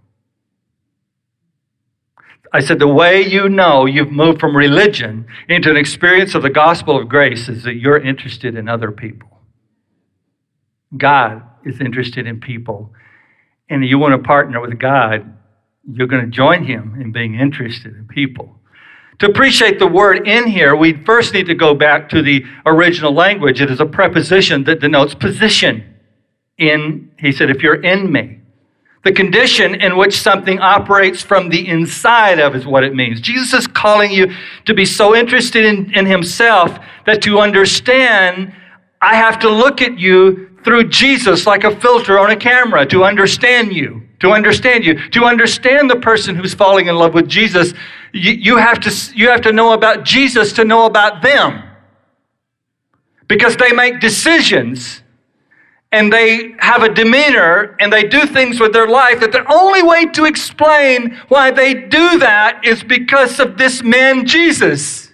[2.53, 6.51] I said, the way you know you've moved from religion into an experience of the
[6.51, 9.38] gospel of grace is that you're interested in other people.
[10.97, 12.93] God is interested in people.
[13.69, 15.35] And you want to partner with God,
[15.93, 18.55] you're going to join Him in being interested in people.
[19.19, 23.13] To appreciate the word in here, we first need to go back to the original
[23.13, 23.61] language.
[23.61, 25.85] It is a preposition that denotes position.
[26.57, 28.39] In, he said, if you're in me.
[29.05, 33.21] The condition in which something operates from the inside of is what it means.
[33.21, 34.33] Jesus is calling you
[34.67, 38.53] to be so interested in, in himself that to understand,
[39.01, 43.03] I have to look at you through Jesus like a filter on a camera to
[43.03, 44.03] understand you.
[44.21, 45.09] To understand you.
[45.13, 47.73] To understand the person who's falling in love with Jesus,
[48.13, 51.63] you, you, have, to, you have to know about Jesus to know about them.
[53.29, 55.03] Because they make decisions
[55.91, 59.83] and they have a demeanor and they do things with their life that the only
[59.83, 65.08] way to explain why they do that is because of this man, Jesus.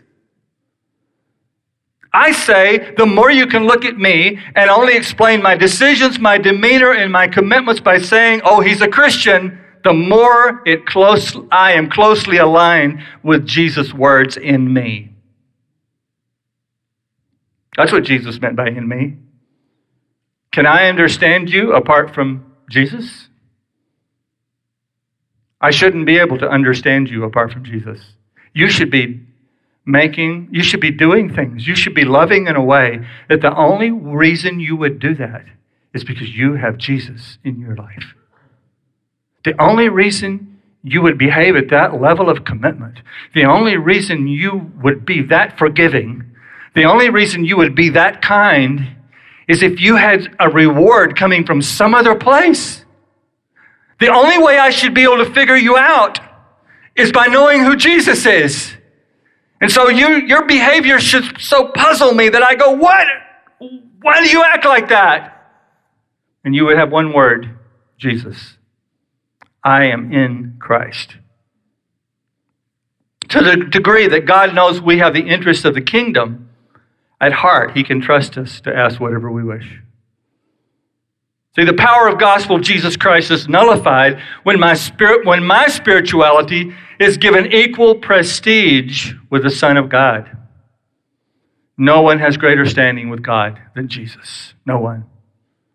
[2.14, 6.38] I say the more you can look at me and only explain my decisions, my
[6.38, 11.72] demeanor, and my commitments by saying, oh, he's a Christian, the more it close, I
[11.72, 15.10] am closely aligned with Jesus' words in me.
[17.76, 19.16] That's what Jesus meant by in me.
[20.52, 23.28] Can I understand you apart from Jesus?
[25.60, 28.00] I shouldn't be able to understand you apart from Jesus.
[28.52, 29.23] You should be
[29.86, 31.66] making, you should be doing things.
[31.66, 35.44] You should be loving in a way that the only reason you would do that
[35.92, 38.14] is because you have Jesus in your life.
[39.44, 43.00] The only reason you would behave at that level of commitment,
[43.34, 46.24] the only reason you would be that forgiving,
[46.74, 48.96] the only reason you would be that kind
[49.46, 52.84] is if you had a reward coming from some other place.
[54.00, 56.18] The only way I should be able to figure you out
[56.96, 58.74] is by knowing who Jesus is.
[59.64, 63.08] And so you, your behavior should so puzzle me that I go, what?
[64.02, 65.54] Why do you act like that?
[66.44, 67.48] And you would have one word
[67.96, 68.58] Jesus.
[69.64, 71.16] I am in Christ.
[73.30, 76.50] To the degree that God knows we have the interests of the kingdom
[77.18, 79.80] at heart, He can trust us to ask whatever we wish.
[81.56, 85.68] See, the power of gospel of Jesus Christ is nullified when my spirit, when my
[85.68, 90.36] spirituality is given equal prestige with the Son of God.
[91.76, 94.54] No one has greater standing with God than Jesus.
[94.66, 95.04] No one.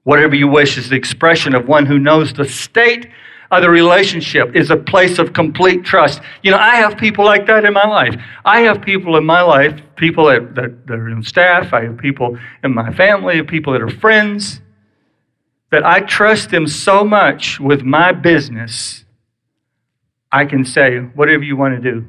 [0.03, 3.07] Whatever you wish is the expression of one who knows the state
[3.51, 6.21] of the relationship is a place of complete trust.
[6.43, 8.15] You know, I have people like that in my life.
[8.43, 11.97] I have people in my life, people that, that, that are in staff, I have
[11.97, 14.61] people in my family, people that are friends
[15.71, 19.05] that I trust them so much with my business,
[20.31, 22.05] I can say, whatever you want to do.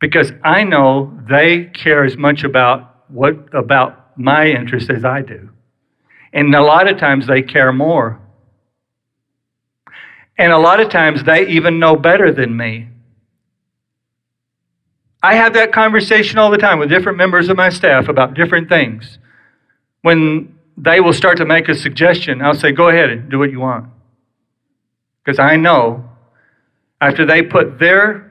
[0.00, 5.50] Because I know they care as much about what about my interest as I do.
[6.32, 8.20] And a lot of times they care more.
[10.38, 12.88] And a lot of times they even know better than me.
[15.22, 18.68] I have that conversation all the time with different members of my staff about different
[18.68, 19.18] things.
[20.00, 22.40] When they will start to make a suggestion.
[22.40, 23.90] I'll say, go ahead and do what you want.
[25.22, 26.08] Because I know
[27.00, 28.26] after they put their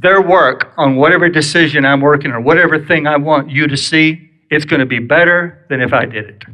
[0.00, 4.30] their work on whatever decision I'm working or whatever thing I want you to see,
[4.48, 6.44] it's going to be better than if I did it.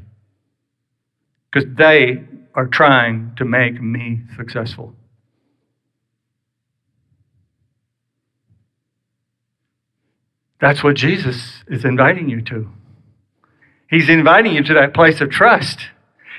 [1.53, 2.25] Because they
[2.55, 4.95] are trying to make me successful.
[10.61, 12.71] That's what Jesus is inviting you to.
[13.95, 15.79] He's inviting you to that place of trust.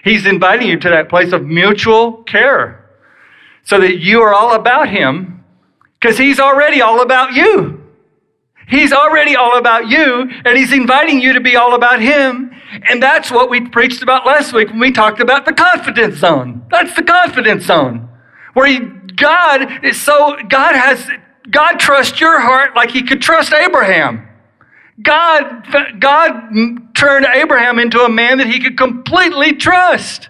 [0.03, 2.85] He's inviting you to that place of mutual care
[3.63, 5.45] so that you are all about Him
[5.93, 7.81] because He's already all about you.
[8.67, 12.51] He's already all about you, and He's inviting you to be all about Him.
[12.89, 16.65] And that's what we preached about last week when we talked about the confidence zone.
[16.69, 18.09] That's the confidence zone
[18.53, 21.07] where he, God is so, God has,
[21.49, 24.27] God trusts your heart like He could trust Abraham.
[25.01, 30.29] God, God turned Abraham into a man that he could completely trust.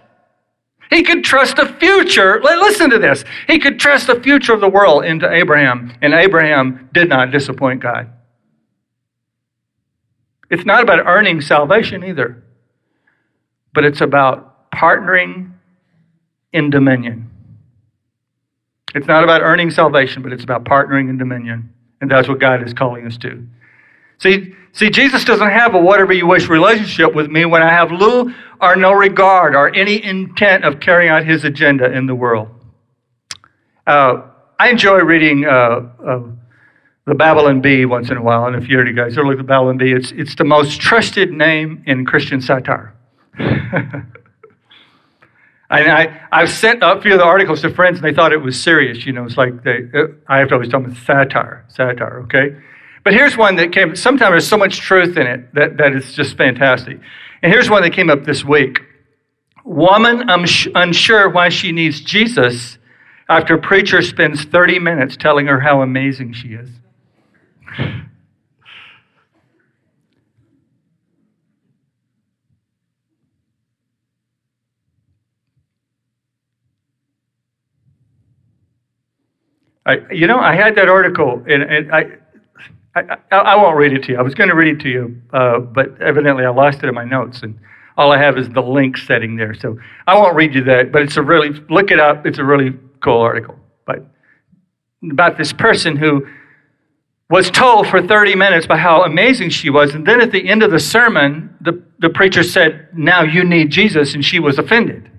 [0.90, 2.42] He could trust the future.
[2.42, 3.24] Listen to this.
[3.48, 7.82] He could trust the future of the world into Abraham, and Abraham did not disappoint
[7.82, 8.12] God.
[10.50, 12.44] It's not about earning salvation either,
[13.74, 15.54] but it's about partnering
[16.54, 17.30] in dominion.
[18.94, 21.74] It's not about earning salvation, but it's about partnering in dominion.
[22.00, 23.46] And that's what God is calling us to.
[24.20, 27.92] See, see, Jesus doesn't have a whatever you wish relationship with me when I have
[27.92, 32.50] little or no regard or any intent of carrying out his agenda in the world.
[33.86, 34.24] Uh,
[34.58, 35.50] I enjoy reading uh,
[36.06, 36.22] uh,
[37.06, 39.44] the Babylon Bee once in a while, and if you guys ever look at the
[39.44, 42.96] Babylon Bee, it's, it's the most trusted name in Christian satire.
[45.70, 48.38] And I, I've sent a few of the articles to friends, and they thought it
[48.38, 49.06] was serious.
[49.06, 49.90] You know, it's like they,
[50.28, 52.56] I have to always tell them satire, satire, okay?
[53.06, 56.14] But here's one that came, sometimes there's so much truth in it that, that it's
[56.14, 57.00] just fantastic.
[57.44, 58.80] And here's one that came up this week.
[59.64, 62.80] Woman I'm unsure why she needs Jesus
[63.30, 66.70] after preacher spends 30 minutes telling her how amazing she is.
[79.88, 82.06] I, you know, I had that article, and, and I,
[82.96, 84.18] I, I, I, won't read it to you.
[84.18, 86.96] I was going to read it to you, uh, but evidently I lost it in
[86.96, 87.60] my notes, and
[87.98, 89.54] all I have is the link setting there.
[89.54, 89.78] So
[90.08, 92.26] I won't read you that, but it's a really look it up.
[92.26, 94.06] It's a really cool article, but
[95.12, 96.26] about this person who
[97.30, 100.64] was told for 30 minutes by how amazing she was, and then at the end
[100.64, 105.12] of the sermon, the, the preacher said, "Now you need Jesus," and she was offended.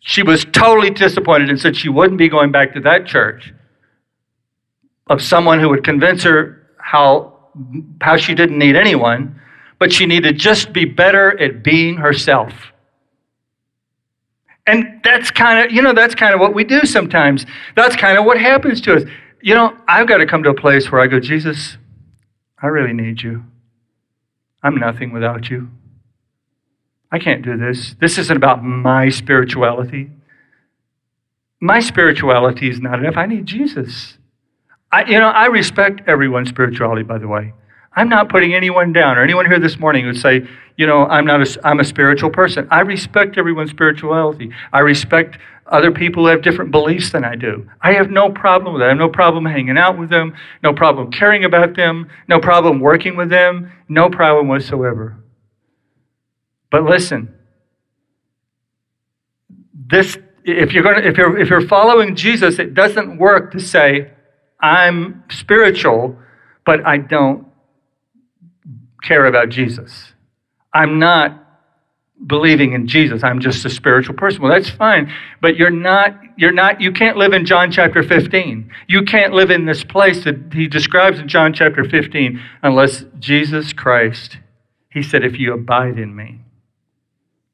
[0.00, 3.52] She was totally disappointed and said she wouldn't be going back to that church
[5.10, 7.36] of someone who would convince her how,
[8.00, 9.38] how she didn't need anyone,
[9.78, 12.54] but she needed just be better at being herself.
[14.66, 17.44] And that's kind of, you know, that's kind of what we do sometimes.
[17.74, 19.02] That's kind of what happens to us.
[19.42, 21.76] You know, I've got to come to a place where I go, Jesus,
[22.62, 23.44] I really need you.
[24.62, 25.70] I'm nothing without you.
[27.10, 27.96] I can't do this.
[28.00, 30.10] This isn't about my spirituality.
[31.60, 33.16] My spirituality is not enough.
[33.16, 34.18] I need Jesus.
[34.92, 37.52] I, you know, I respect everyone's spirituality, by the way.
[37.92, 41.06] I'm not putting anyone down or anyone here this morning who would say, you know,
[41.06, 42.66] I'm not a, I'm a spiritual person.
[42.70, 44.50] I respect everyone's spirituality.
[44.72, 47.68] I respect other people who have different beliefs than I do.
[47.80, 48.86] I have no problem with that.
[48.86, 52.80] I have no problem hanging out with them, no problem caring about them, no problem
[52.80, 55.16] working with them, no problem whatsoever.
[56.70, 57.34] But listen,
[59.74, 63.60] this if you're going to, if you're if you're following Jesus, it doesn't work to
[63.60, 64.10] say
[64.62, 66.16] I'm spiritual,
[66.64, 67.46] but I don't
[69.02, 70.12] care about Jesus.
[70.72, 71.36] I'm not
[72.26, 73.24] believing in Jesus.
[73.24, 74.42] I'm just a spiritual person.
[74.42, 78.70] Well, that's fine, but you're not you're not you can't live in John chapter 15.
[78.88, 83.72] You can't live in this place that he describes in John chapter 15 unless Jesus
[83.72, 84.38] Christ
[84.90, 86.40] he said if you abide in me,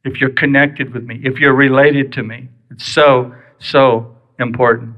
[0.05, 2.49] if you're connected with me, if you're related to me.
[2.71, 4.96] It's so so important.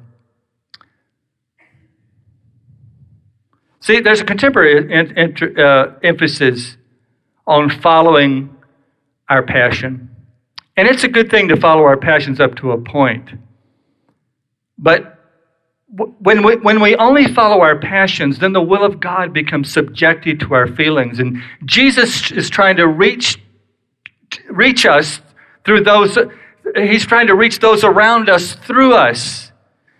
[3.89, 4.95] See, there's a contemporary
[5.57, 6.76] uh, emphasis
[7.47, 8.55] on following
[9.30, 10.14] our passion.
[10.76, 13.30] And it's a good thing to follow our passions up to a point.
[14.76, 15.18] But
[16.18, 20.39] when we, when we only follow our passions, then the will of God becomes subjected
[20.41, 21.18] to our feelings.
[21.18, 23.41] And Jesus is trying to reach,
[24.51, 25.22] reach us
[25.64, 26.18] through those,
[26.76, 29.51] he's trying to reach those around us through us.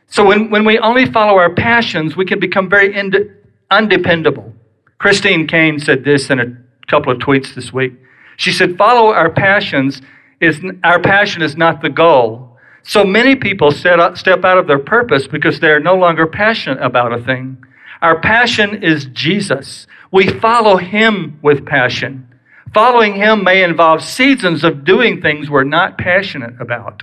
[0.09, 3.35] So when, when we only follow our passions, we can become very ind-
[3.71, 4.53] undependable.
[4.99, 6.57] Christine Caine said this in a
[6.87, 7.93] couple of tweets this week.
[8.37, 10.03] She said, follow our passions.
[10.41, 12.57] Is, our passion is not the goal.
[12.83, 17.23] So many people step out of their purpose because they're no longer passionate about a
[17.23, 17.63] thing.
[18.01, 19.87] Our passion is Jesus.
[20.13, 22.25] We follow him with passion.
[22.73, 27.03] Following him may involve seasons of doing things we're not passionate about.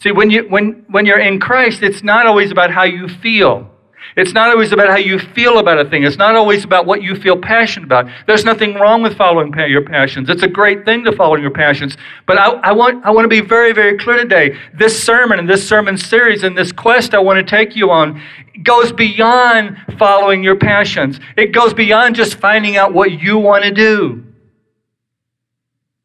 [0.00, 3.70] See, when, you, when, when you're in Christ, it's not always about how you feel.
[4.16, 6.04] It's not always about how you feel about a thing.
[6.04, 8.10] It's not always about what you feel passionate about.
[8.26, 10.28] There's nothing wrong with following your passions.
[10.28, 11.96] It's a great thing to follow your passions.
[12.26, 14.58] But I, I, want, I want to be very, very clear today.
[14.74, 18.20] This sermon and this sermon series and this quest I want to take you on
[18.62, 21.18] goes beyond following your passions.
[21.36, 24.31] It goes beyond just finding out what you want to do.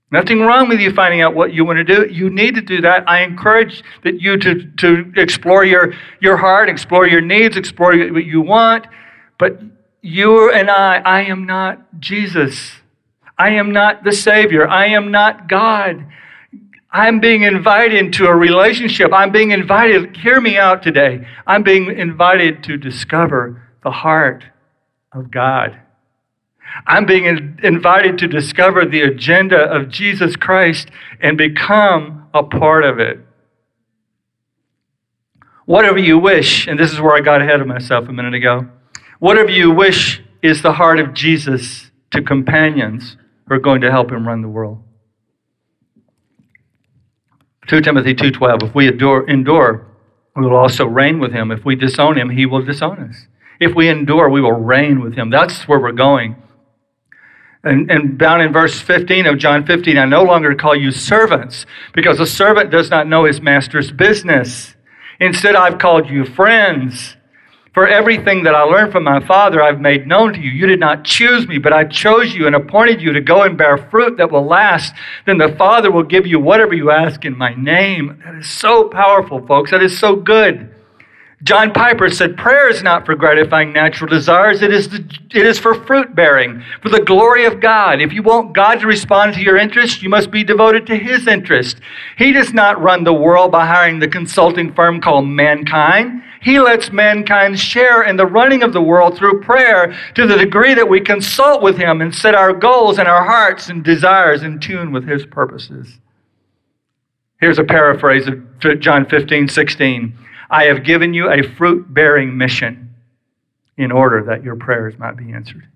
[0.10, 2.08] Nothing wrong with you finding out what you want to do.
[2.10, 3.08] You need to do that.
[3.10, 8.24] I encourage that you to, to explore your, your heart, explore your needs, explore what
[8.24, 8.88] you want.
[9.38, 9.62] But
[10.02, 12.72] you and I, I am not Jesus.
[13.38, 14.68] I am not the Savior.
[14.68, 16.08] I am not God.
[16.90, 19.12] I'm being invited into a relationship.
[19.12, 21.28] I'm being invited, hear me out today.
[21.46, 24.46] I'm being invited to discover the heart
[25.12, 25.78] of God.
[26.86, 27.26] I'm being
[27.64, 30.90] invited to discover the agenda of Jesus Christ
[31.22, 33.20] and become a part of it.
[35.66, 38.68] Whatever you wish, and this is where I got ahead of myself a minute ago,
[39.20, 44.12] whatever you wish is the heart of Jesus to companions who are going to help
[44.12, 44.82] him run the world.
[47.68, 49.86] 2 Timothy 2:12 If we adore, endure,
[50.36, 51.52] we will also reign with him.
[51.52, 53.28] If we disown him, he will disown us.
[53.60, 55.30] If we endure, we will reign with him.
[55.30, 56.36] That's where we're going.
[57.64, 61.66] And, and down in verse 15 of John 15, I no longer call you servants
[61.94, 64.76] because a servant does not know his master's business.
[65.20, 67.16] Instead, I've called you friends.
[67.74, 70.50] For everything that I learned from my Father, I've made known to you.
[70.50, 73.56] You did not choose me, but I chose you and appointed you to go and
[73.56, 74.96] bear fruit that will last.
[75.28, 78.20] Then the Father will give you whatever you ask in my name.
[78.26, 79.70] That is so powerful, folks.
[79.70, 80.74] That is so good.
[81.48, 84.98] John Piper said, Prayer is not for gratifying natural desires, it is, the,
[85.34, 88.02] it is for fruit bearing, for the glory of God.
[88.02, 91.26] If you want God to respond to your interest, you must be devoted to His
[91.26, 91.80] interest.
[92.18, 96.22] He does not run the world by hiring the consulting firm called mankind.
[96.42, 100.74] He lets mankind share in the running of the world through prayer to the degree
[100.74, 104.60] that we consult with Him and set our goals and our hearts and desires in
[104.60, 105.98] tune with His purposes.
[107.40, 110.27] Here's a paraphrase of John 15, 16.
[110.50, 112.96] I have given you a fruit bearing mission
[113.78, 115.68] in order that your prayers might be answered.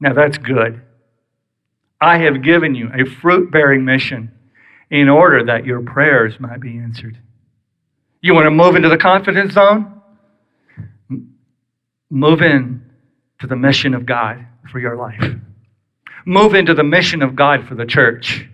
[0.00, 0.82] Now that's good.
[2.00, 4.30] I have given you a fruit bearing mission
[4.90, 7.18] in order that your prayers might be answered.
[8.20, 10.00] You want to move into the confidence zone?
[12.10, 12.90] Move in
[13.40, 15.34] to the mission of God for your life.
[16.26, 18.48] Move into the mission of God for the church.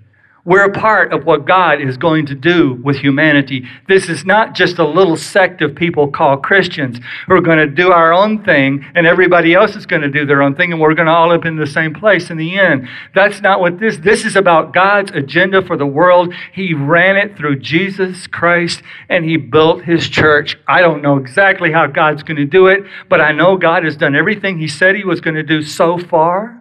[0.44, 3.68] We're a part of what God is going to do with humanity.
[3.88, 7.66] This is not just a little sect of people called Christians who are going to
[7.66, 10.80] do our own thing and everybody else is going to do their own thing and
[10.80, 12.88] we're going to all up in the same place in the end.
[13.14, 16.32] That's not what this this is about God's agenda for the world.
[16.52, 20.58] He ran it through Jesus Christ and he built his church.
[20.66, 23.96] I don't know exactly how God's going to do it, but I know God has
[23.96, 26.59] done everything he said he was going to do so far.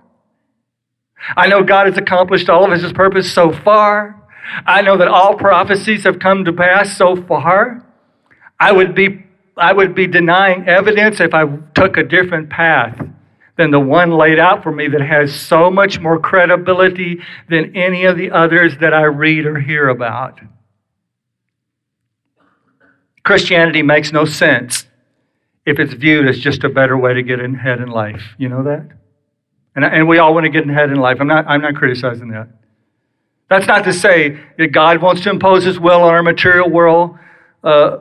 [1.36, 4.16] I know God has accomplished all of his purpose so far.
[4.66, 7.86] I know that all prophecies have come to pass so far.
[8.60, 9.26] I would be,
[9.58, 11.46] I would be denying evidence if I
[11.76, 13.00] took a different path
[13.58, 18.06] than the one laid out for me that has so much more credibility than any
[18.06, 20.40] of the others that I read or hear about.
[23.24, 24.88] Christianity makes no sense
[25.66, 28.24] if it's viewed as just a better way to get ahead in life.
[28.38, 28.90] You know that?
[29.84, 31.18] And, and we all want to get ahead in life.
[31.22, 32.50] I'm not, I'm not criticizing that.
[33.50, 37.18] That's not to say that God wants to impose his will on our material world
[37.64, 37.98] uh,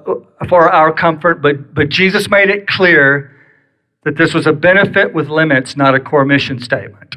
[0.49, 3.33] for our comfort, but, but Jesus made it clear
[4.05, 7.17] that this was a benefit with limits, not a core mission statement.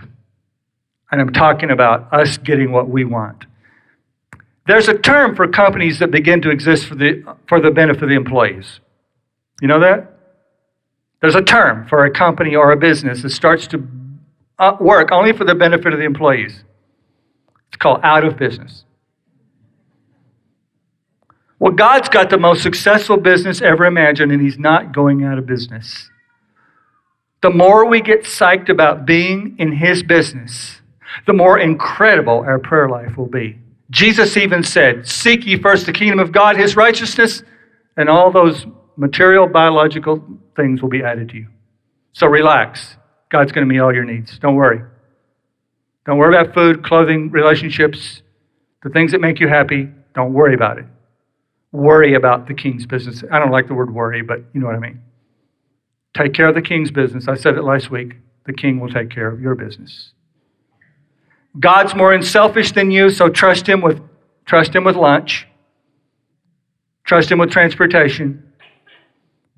[1.11, 3.45] And I'm talking about us getting what we want.
[4.67, 8.09] There's a term for companies that begin to exist for the, for the benefit of
[8.09, 8.79] the employees.
[9.59, 10.19] You know that?
[11.19, 13.87] There's a term for a company or a business that starts to
[14.61, 16.63] Uh, work only for the benefit of the employees.
[17.69, 18.85] It's called out of business.
[21.57, 25.47] Well, God's got the most successful business ever imagined, and He's not going out of
[25.47, 26.11] business.
[27.41, 30.81] The more we get psyched about being in His business,
[31.25, 33.57] the more incredible our prayer life will be.
[33.89, 37.41] Jesus even said, Seek ye first the kingdom of God, His righteousness,
[37.97, 40.23] and all those material, biological
[40.55, 41.47] things will be added to you.
[42.13, 42.97] So relax.
[43.31, 44.37] God's going to meet all your needs.
[44.39, 44.81] Don't worry.
[46.05, 48.21] Don't worry about food, clothing, relationships,
[48.83, 49.89] the things that make you happy.
[50.13, 50.85] Don't worry about it.
[51.71, 53.23] Worry about the king's business.
[53.31, 55.01] I don't like the word worry, but you know what I mean.
[56.13, 57.27] Take care of the king's business.
[57.29, 58.17] I said it last week.
[58.45, 60.11] The king will take care of your business.
[61.57, 64.01] God's more unselfish than you, so trust him with
[64.45, 65.47] trust him with lunch.
[67.05, 68.51] Trust him with transportation.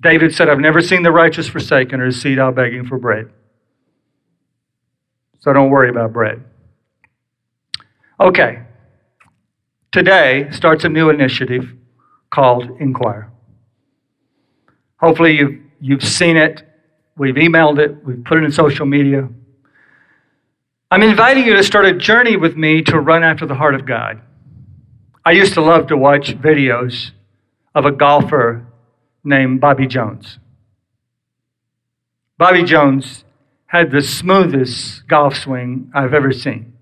[0.00, 3.30] David said, I've never seen the righteous forsaken or his seed out begging for bread.
[5.44, 6.42] So don't worry about bread.
[8.18, 8.62] Okay.
[9.92, 11.70] Today starts a new initiative
[12.30, 13.30] called Inquire.
[14.96, 16.62] Hopefully you've, you've seen it.
[17.18, 18.02] We've emailed it.
[18.06, 19.28] We've put it in social media.
[20.90, 23.84] I'm inviting you to start a journey with me to run after the heart of
[23.84, 24.22] God.
[25.26, 27.10] I used to love to watch videos
[27.74, 28.66] of a golfer
[29.22, 30.38] named Bobby Jones.
[32.38, 33.23] Bobby Jones
[33.74, 36.74] had the smoothest golf swing I've ever seen.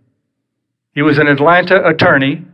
[0.95, 2.45] He was an Atlanta attorney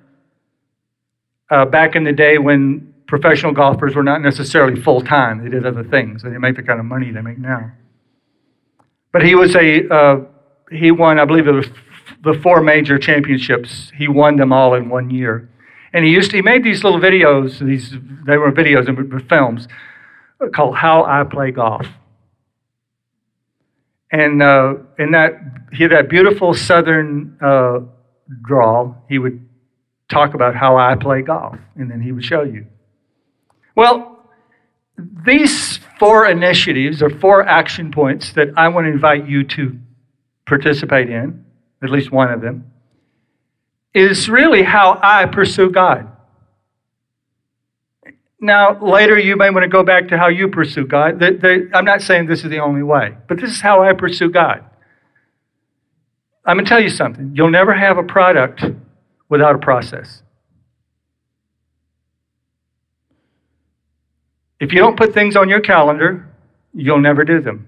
[1.50, 5.42] uh, back in the day when professional golfers were not necessarily full time.
[5.42, 6.22] They did other things.
[6.22, 7.72] They didn't make the kind of money they make now.
[9.10, 10.20] But he was a uh,
[10.70, 11.66] he won, I believe, was
[12.22, 13.90] the four major championships.
[13.96, 15.48] He won them all in one year,
[15.92, 17.58] and he used to, he made these little videos.
[17.58, 19.66] These they were videos and films
[20.54, 21.88] called "How I Play Golf."
[24.10, 25.38] And uh, in that,
[25.72, 27.80] he had that beautiful southern uh,
[28.42, 28.96] drawl.
[29.08, 29.46] He would
[30.08, 32.66] talk about how I play golf, and then he would show you.
[33.74, 34.18] Well,
[35.26, 39.78] these four initiatives or four action points that I want to invite you to
[40.46, 41.44] participate in,
[41.82, 42.72] at least one of them,
[43.94, 46.10] is really how I pursue God.
[48.40, 51.22] Now, later you may want to go back to how you pursue God.
[51.74, 54.64] I'm not saying this is the only way, but this is how I pursue God.
[56.44, 57.32] I'm going to tell you something.
[57.34, 58.64] You'll never have a product
[59.28, 60.22] without a process.
[64.60, 66.28] If you don't put things on your calendar,
[66.72, 67.66] you'll never do them.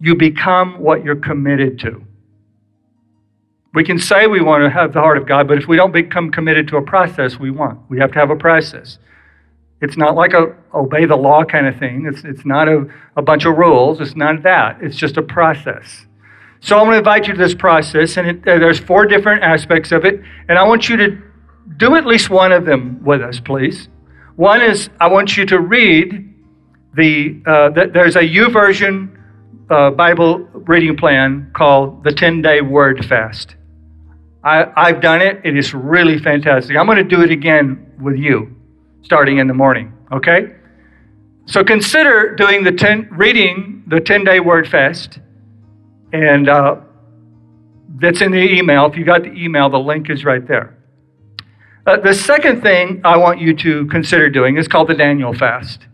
[0.00, 2.04] You become what you're committed to.
[3.76, 5.92] We can say we want to have the heart of God, but if we don't
[5.92, 7.78] become committed to a process we won't.
[7.90, 8.98] we have to have a process.
[9.82, 12.06] It's not like a obey the law kind of thing.
[12.10, 12.86] It's, it's not a,
[13.18, 14.00] a bunch of rules.
[14.00, 14.78] It's not that.
[14.80, 16.06] It's just a process.
[16.60, 19.92] So I'm going to invite you to this process, and it, there's four different aspects
[19.92, 21.22] of it, and I want you to
[21.76, 23.90] do at least one of them with us, please.
[24.36, 26.34] One is I want you to read
[26.94, 29.14] the, uh, the there's a YouVersion
[29.68, 33.54] uh, Bible reading plan called the 10 Day Word Fast.
[34.46, 35.40] I, I've done it.
[35.42, 36.76] It is really fantastic.
[36.76, 38.54] I'm going to do it again with you
[39.02, 40.54] starting in the morning, okay?
[41.46, 45.18] So consider doing the 10, reading the 10 day word fast.
[46.12, 46.76] And uh,
[47.96, 48.86] that's in the email.
[48.86, 50.78] If you got the email, the link is right there.
[51.84, 55.88] Uh, the second thing I want you to consider doing is called the Daniel fast.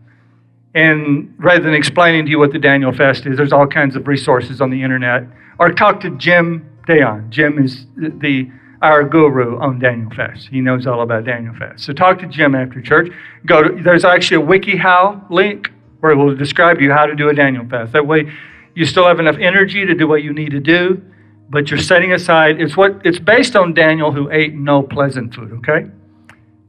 [0.75, 4.07] And rather than explaining to you what the Daniel fast is, there's all kinds of
[4.07, 5.25] resources on the internet.
[5.59, 7.29] Or talk to Jim Dayon.
[7.31, 8.51] Jim is the
[8.83, 10.49] our guru on Daniel Fast.
[10.49, 11.85] He knows all about Daniel Fast.
[11.85, 13.13] So talk to Jim after church.
[13.47, 15.71] Go to, there's actually a WikiHow link
[16.01, 17.93] where it will describe you how to do a Daniel Fast.
[17.93, 18.31] That way
[18.75, 21.01] you still have enough energy to do what you need to do,
[21.49, 22.61] but you're setting aside.
[22.61, 25.53] It's what it's based on Daniel, who ate no pleasant food.
[25.59, 25.87] Okay,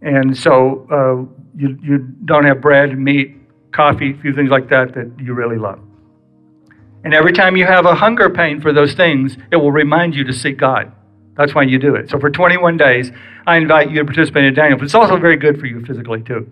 [0.02, 3.36] and so uh, you you don't have bread, meat,
[3.72, 5.80] coffee, a few things like that that you really love.
[7.04, 10.24] And every time you have a hunger pain for those things, it will remind you
[10.24, 10.92] to seek God.
[11.36, 12.10] That's why you do it.
[12.10, 13.12] So for 21 days,
[13.46, 14.78] I invite you to participate in Daniel.
[14.78, 16.50] But it's also very good for you physically too.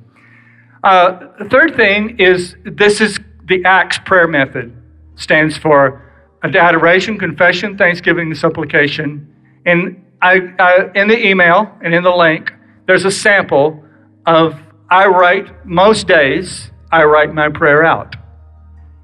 [0.84, 4.76] Uh, the third thing is this is the ACTS prayer method.
[5.16, 6.02] Stands for
[6.44, 9.32] adoration, confession, thanksgiving, and supplication.
[9.66, 12.52] And I, I, in the email and in the link,
[12.88, 13.84] there's a sample
[14.26, 14.56] of
[14.90, 16.72] I write most days.
[16.92, 18.16] I write my prayer out.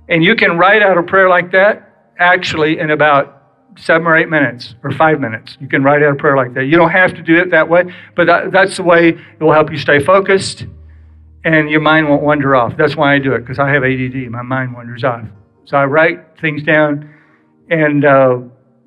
[0.10, 1.84] And you can write out a prayer like that
[2.20, 3.34] actually in about
[3.78, 5.58] seven or eight minutes or five minutes.
[5.60, 6.66] You can write out a prayer like that.
[6.66, 9.54] You don't have to do it that way, but that, that's the way it will
[9.54, 10.66] help you stay focused
[11.48, 12.76] and your mind won't wander off.
[12.76, 14.30] That's why I do it, because I have ADD.
[14.30, 15.26] My mind wanders off.
[15.66, 17.14] So I write things down,
[17.70, 18.40] and uh,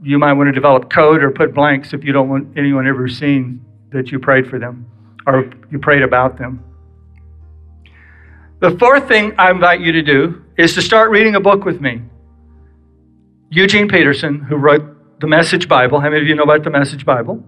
[0.03, 3.09] you might want to develop code or put blanks if you don't want anyone ever
[3.09, 4.87] seeing that you prayed for them
[5.27, 6.63] or you prayed about them.
[8.61, 11.81] The fourth thing I invite you to do is to start reading a book with
[11.81, 12.03] me.
[13.49, 17.07] Eugene Peterson, who wrote the Message Bible, how many of you know about the Message
[17.07, 17.43] Bible?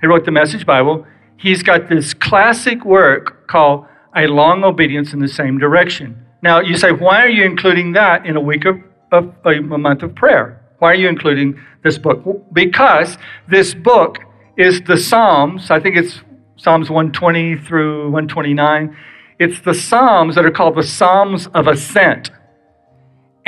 [0.00, 1.06] He wrote the Message Bible.
[1.36, 3.86] He's got this classic work called
[4.16, 6.26] A Long Obedience in the Same Direction.
[6.42, 8.80] Now, you say, why are you including that in a week of,
[9.12, 10.60] of a month of prayer?
[10.80, 12.24] Why are you including this book?
[12.52, 13.16] Because
[13.48, 14.18] this book
[14.56, 15.70] is the Psalms.
[15.70, 16.20] I think it's
[16.56, 18.96] Psalms 120 through 129
[19.40, 22.30] it's the Psalms that are called the Psalms of Ascent.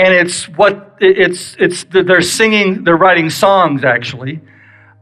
[0.03, 4.41] And it's what it's it's they're singing, they're writing songs actually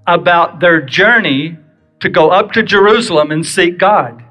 [0.06, 1.56] about their journey
[2.00, 4.22] to go up to Jerusalem and seek God.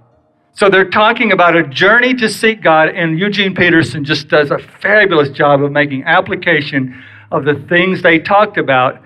[0.54, 4.60] So they're talking about a journey to seek God, and Eugene Peterson just does a
[4.60, 7.02] fabulous job of making application
[7.32, 9.02] of the things they talked about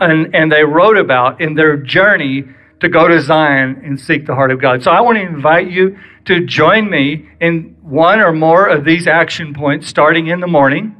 [0.00, 2.44] and, and they wrote about in their journey
[2.80, 4.82] to go to Zion and seek the heart of God.
[4.82, 5.96] So I want to invite you
[6.26, 10.94] to join me in one or more of these action points starting in the morning.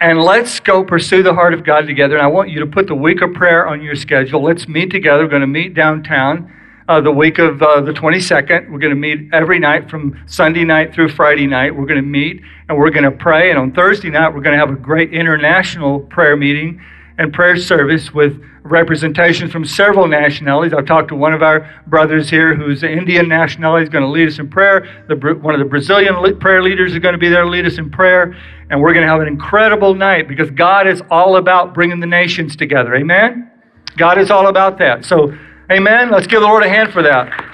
[0.00, 2.14] And let's go pursue the heart of God together.
[2.16, 4.40] And I want you to put the week of prayer on your schedule.
[4.40, 5.24] Let's meet together.
[5.24, 6.52] We're going to meet downtown
[6.86, 8.70] uh, the week of uh, the 22nd.
[8.70, 11.74] We're going to meet every night from Sunday night through Friday night.
[11.74, 13.50] We're going to meet and we're going to pray.
[13.50, 16.80] And on Thursday night, we're going to have a great international prayer meeting
[17.18, 18.40] and prayer service with
[18.70, 20.72] representation from several nationalities.
[20.72, 24.10] I've talked to one of our brothers here who's an Indian nationality, is going to
[24.10, 25.04] lead us in prayer.
[25.08, 27.78] The, one of the Brazilian prayer leaders is going to be there to lead us
[27.78, 28.36] in prayer.
[28.70, 32.06] And we're going to have an incredible night because God is all about bringing the
[32.06, 32.94] nations together.
[32.94, 33.50] Amen?
[33.96, 35.04] God is all about that.
[35.04, 35.36] So,
[35.70, 36.10] amen.
[36.10, 37.46] Let's give the Lord a hand for that.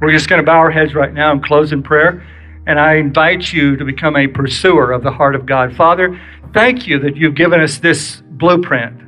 [0.00, 2.26] We're just going to bow our heads right now and close in prayer.
[2.66, 5.74] And I invite you to become a pursuer of the heart of God.
[5.76, 6.20] Father,
[6.52, 9.02] thank you that you've given us this blueprint.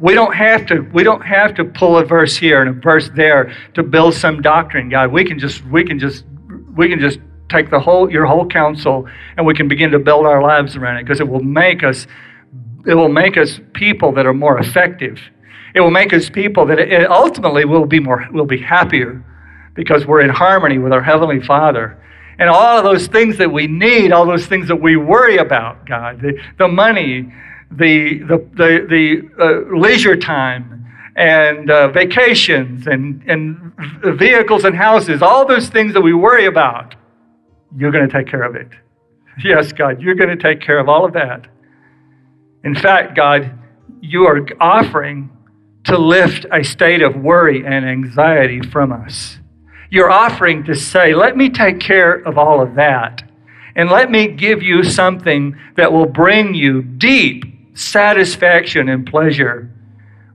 [0.00, 3.10] We don't have to we don't have to pull a verse here and a verse
[3.14, 5.10] there to build some doctrine, God.
[5.10, 6.24] We can just we can just
[6.76, 7.18] we can just
[7.48, 10.98] take the whole your whole counsel and we can begin to build our lives around
[10.98, 12.06] it because it will make us
[12.86, 15.18] it will make us people that are more effective.
[15.74, 19.24] It will make us people that ultimately will be more will be happier
[19.74, 21.98] because we're in harmony with our heavenly Father
[22.38, 25.86] and all of those things that we need, all those things that we worry about,
[25.86, 27.32] God, the, the money,
[27.70, 33.72] the, the, the, the uh, leisure time, and uh, vacations, and, and
[34.18, 36.94] vehicles and houses, all those things that we worry about,
[37.76, 38.68] you're going to take care of it.
[39.42, 41.46] Yes, God, you're going to take care of all of that.
[42.64, 43.58] In fact, God,
[44.00, 45.30] you are offering
[45.84, 49.38] to lift a state of worry and anxiety from us.
[49.90, 53.22] You're offering to say, let me take care of all of that.
[53.74, 59.70] And let me give you something that will bring you deep satisfaction and pleasure,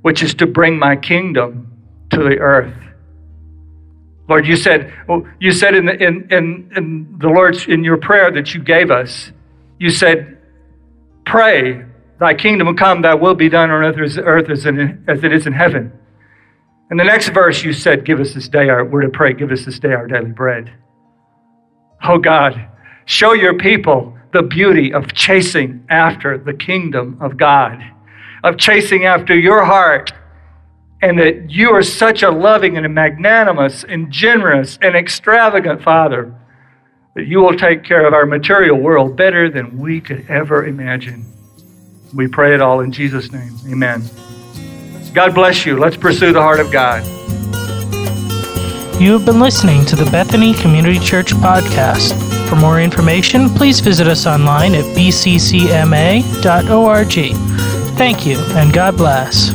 [0.04, 1.72] which is to bring my kingdom
[2.12, 2.76] to the earth.
[4.30, 7.97] Lord, you said, oh, you said in the, in, in, in the Lord's, in your
[7.97, 9.32] prayer that you gave us,
[9.80, 10.38] you said,
[11.26, 11.84] pray,
[12.20, 15.34] thy kingdom come, thy will be done on earth as, earth as, in, as it
[15.34, 15.91] is in heaven.
[16.91, 19.51] In the next verse, you said, Give us this day our, we're to pray, give
[19.51, 20.73] us this day our daily bread.
[22.03, 22.67] Oh God,
[23.05, 27.81] show your people the beauty of chasing after the kingdom of God,
[28.43, 30.11] of chasing after your heart,
[31.01, 36.35] and that you are such a loving and a magnanimous and generous and extravagant Father
[37.15, 41.25] that you will take care of our material world better than we could ever imagine.
[42.13, 43.53] We pray it all in Jesus' name.
[43.67, 44.03] Amen.
[45.14, 45.78] God bless you.
[45.78, 47.05] Let's pursue the heart of God.
[49.01, 52.14] You have been listening to the Bethany Community Church podcast.
[52.47, 56.32] For more information, please visit us online at bccma.org.
[57.97, 59.51] Thank you, and God bless.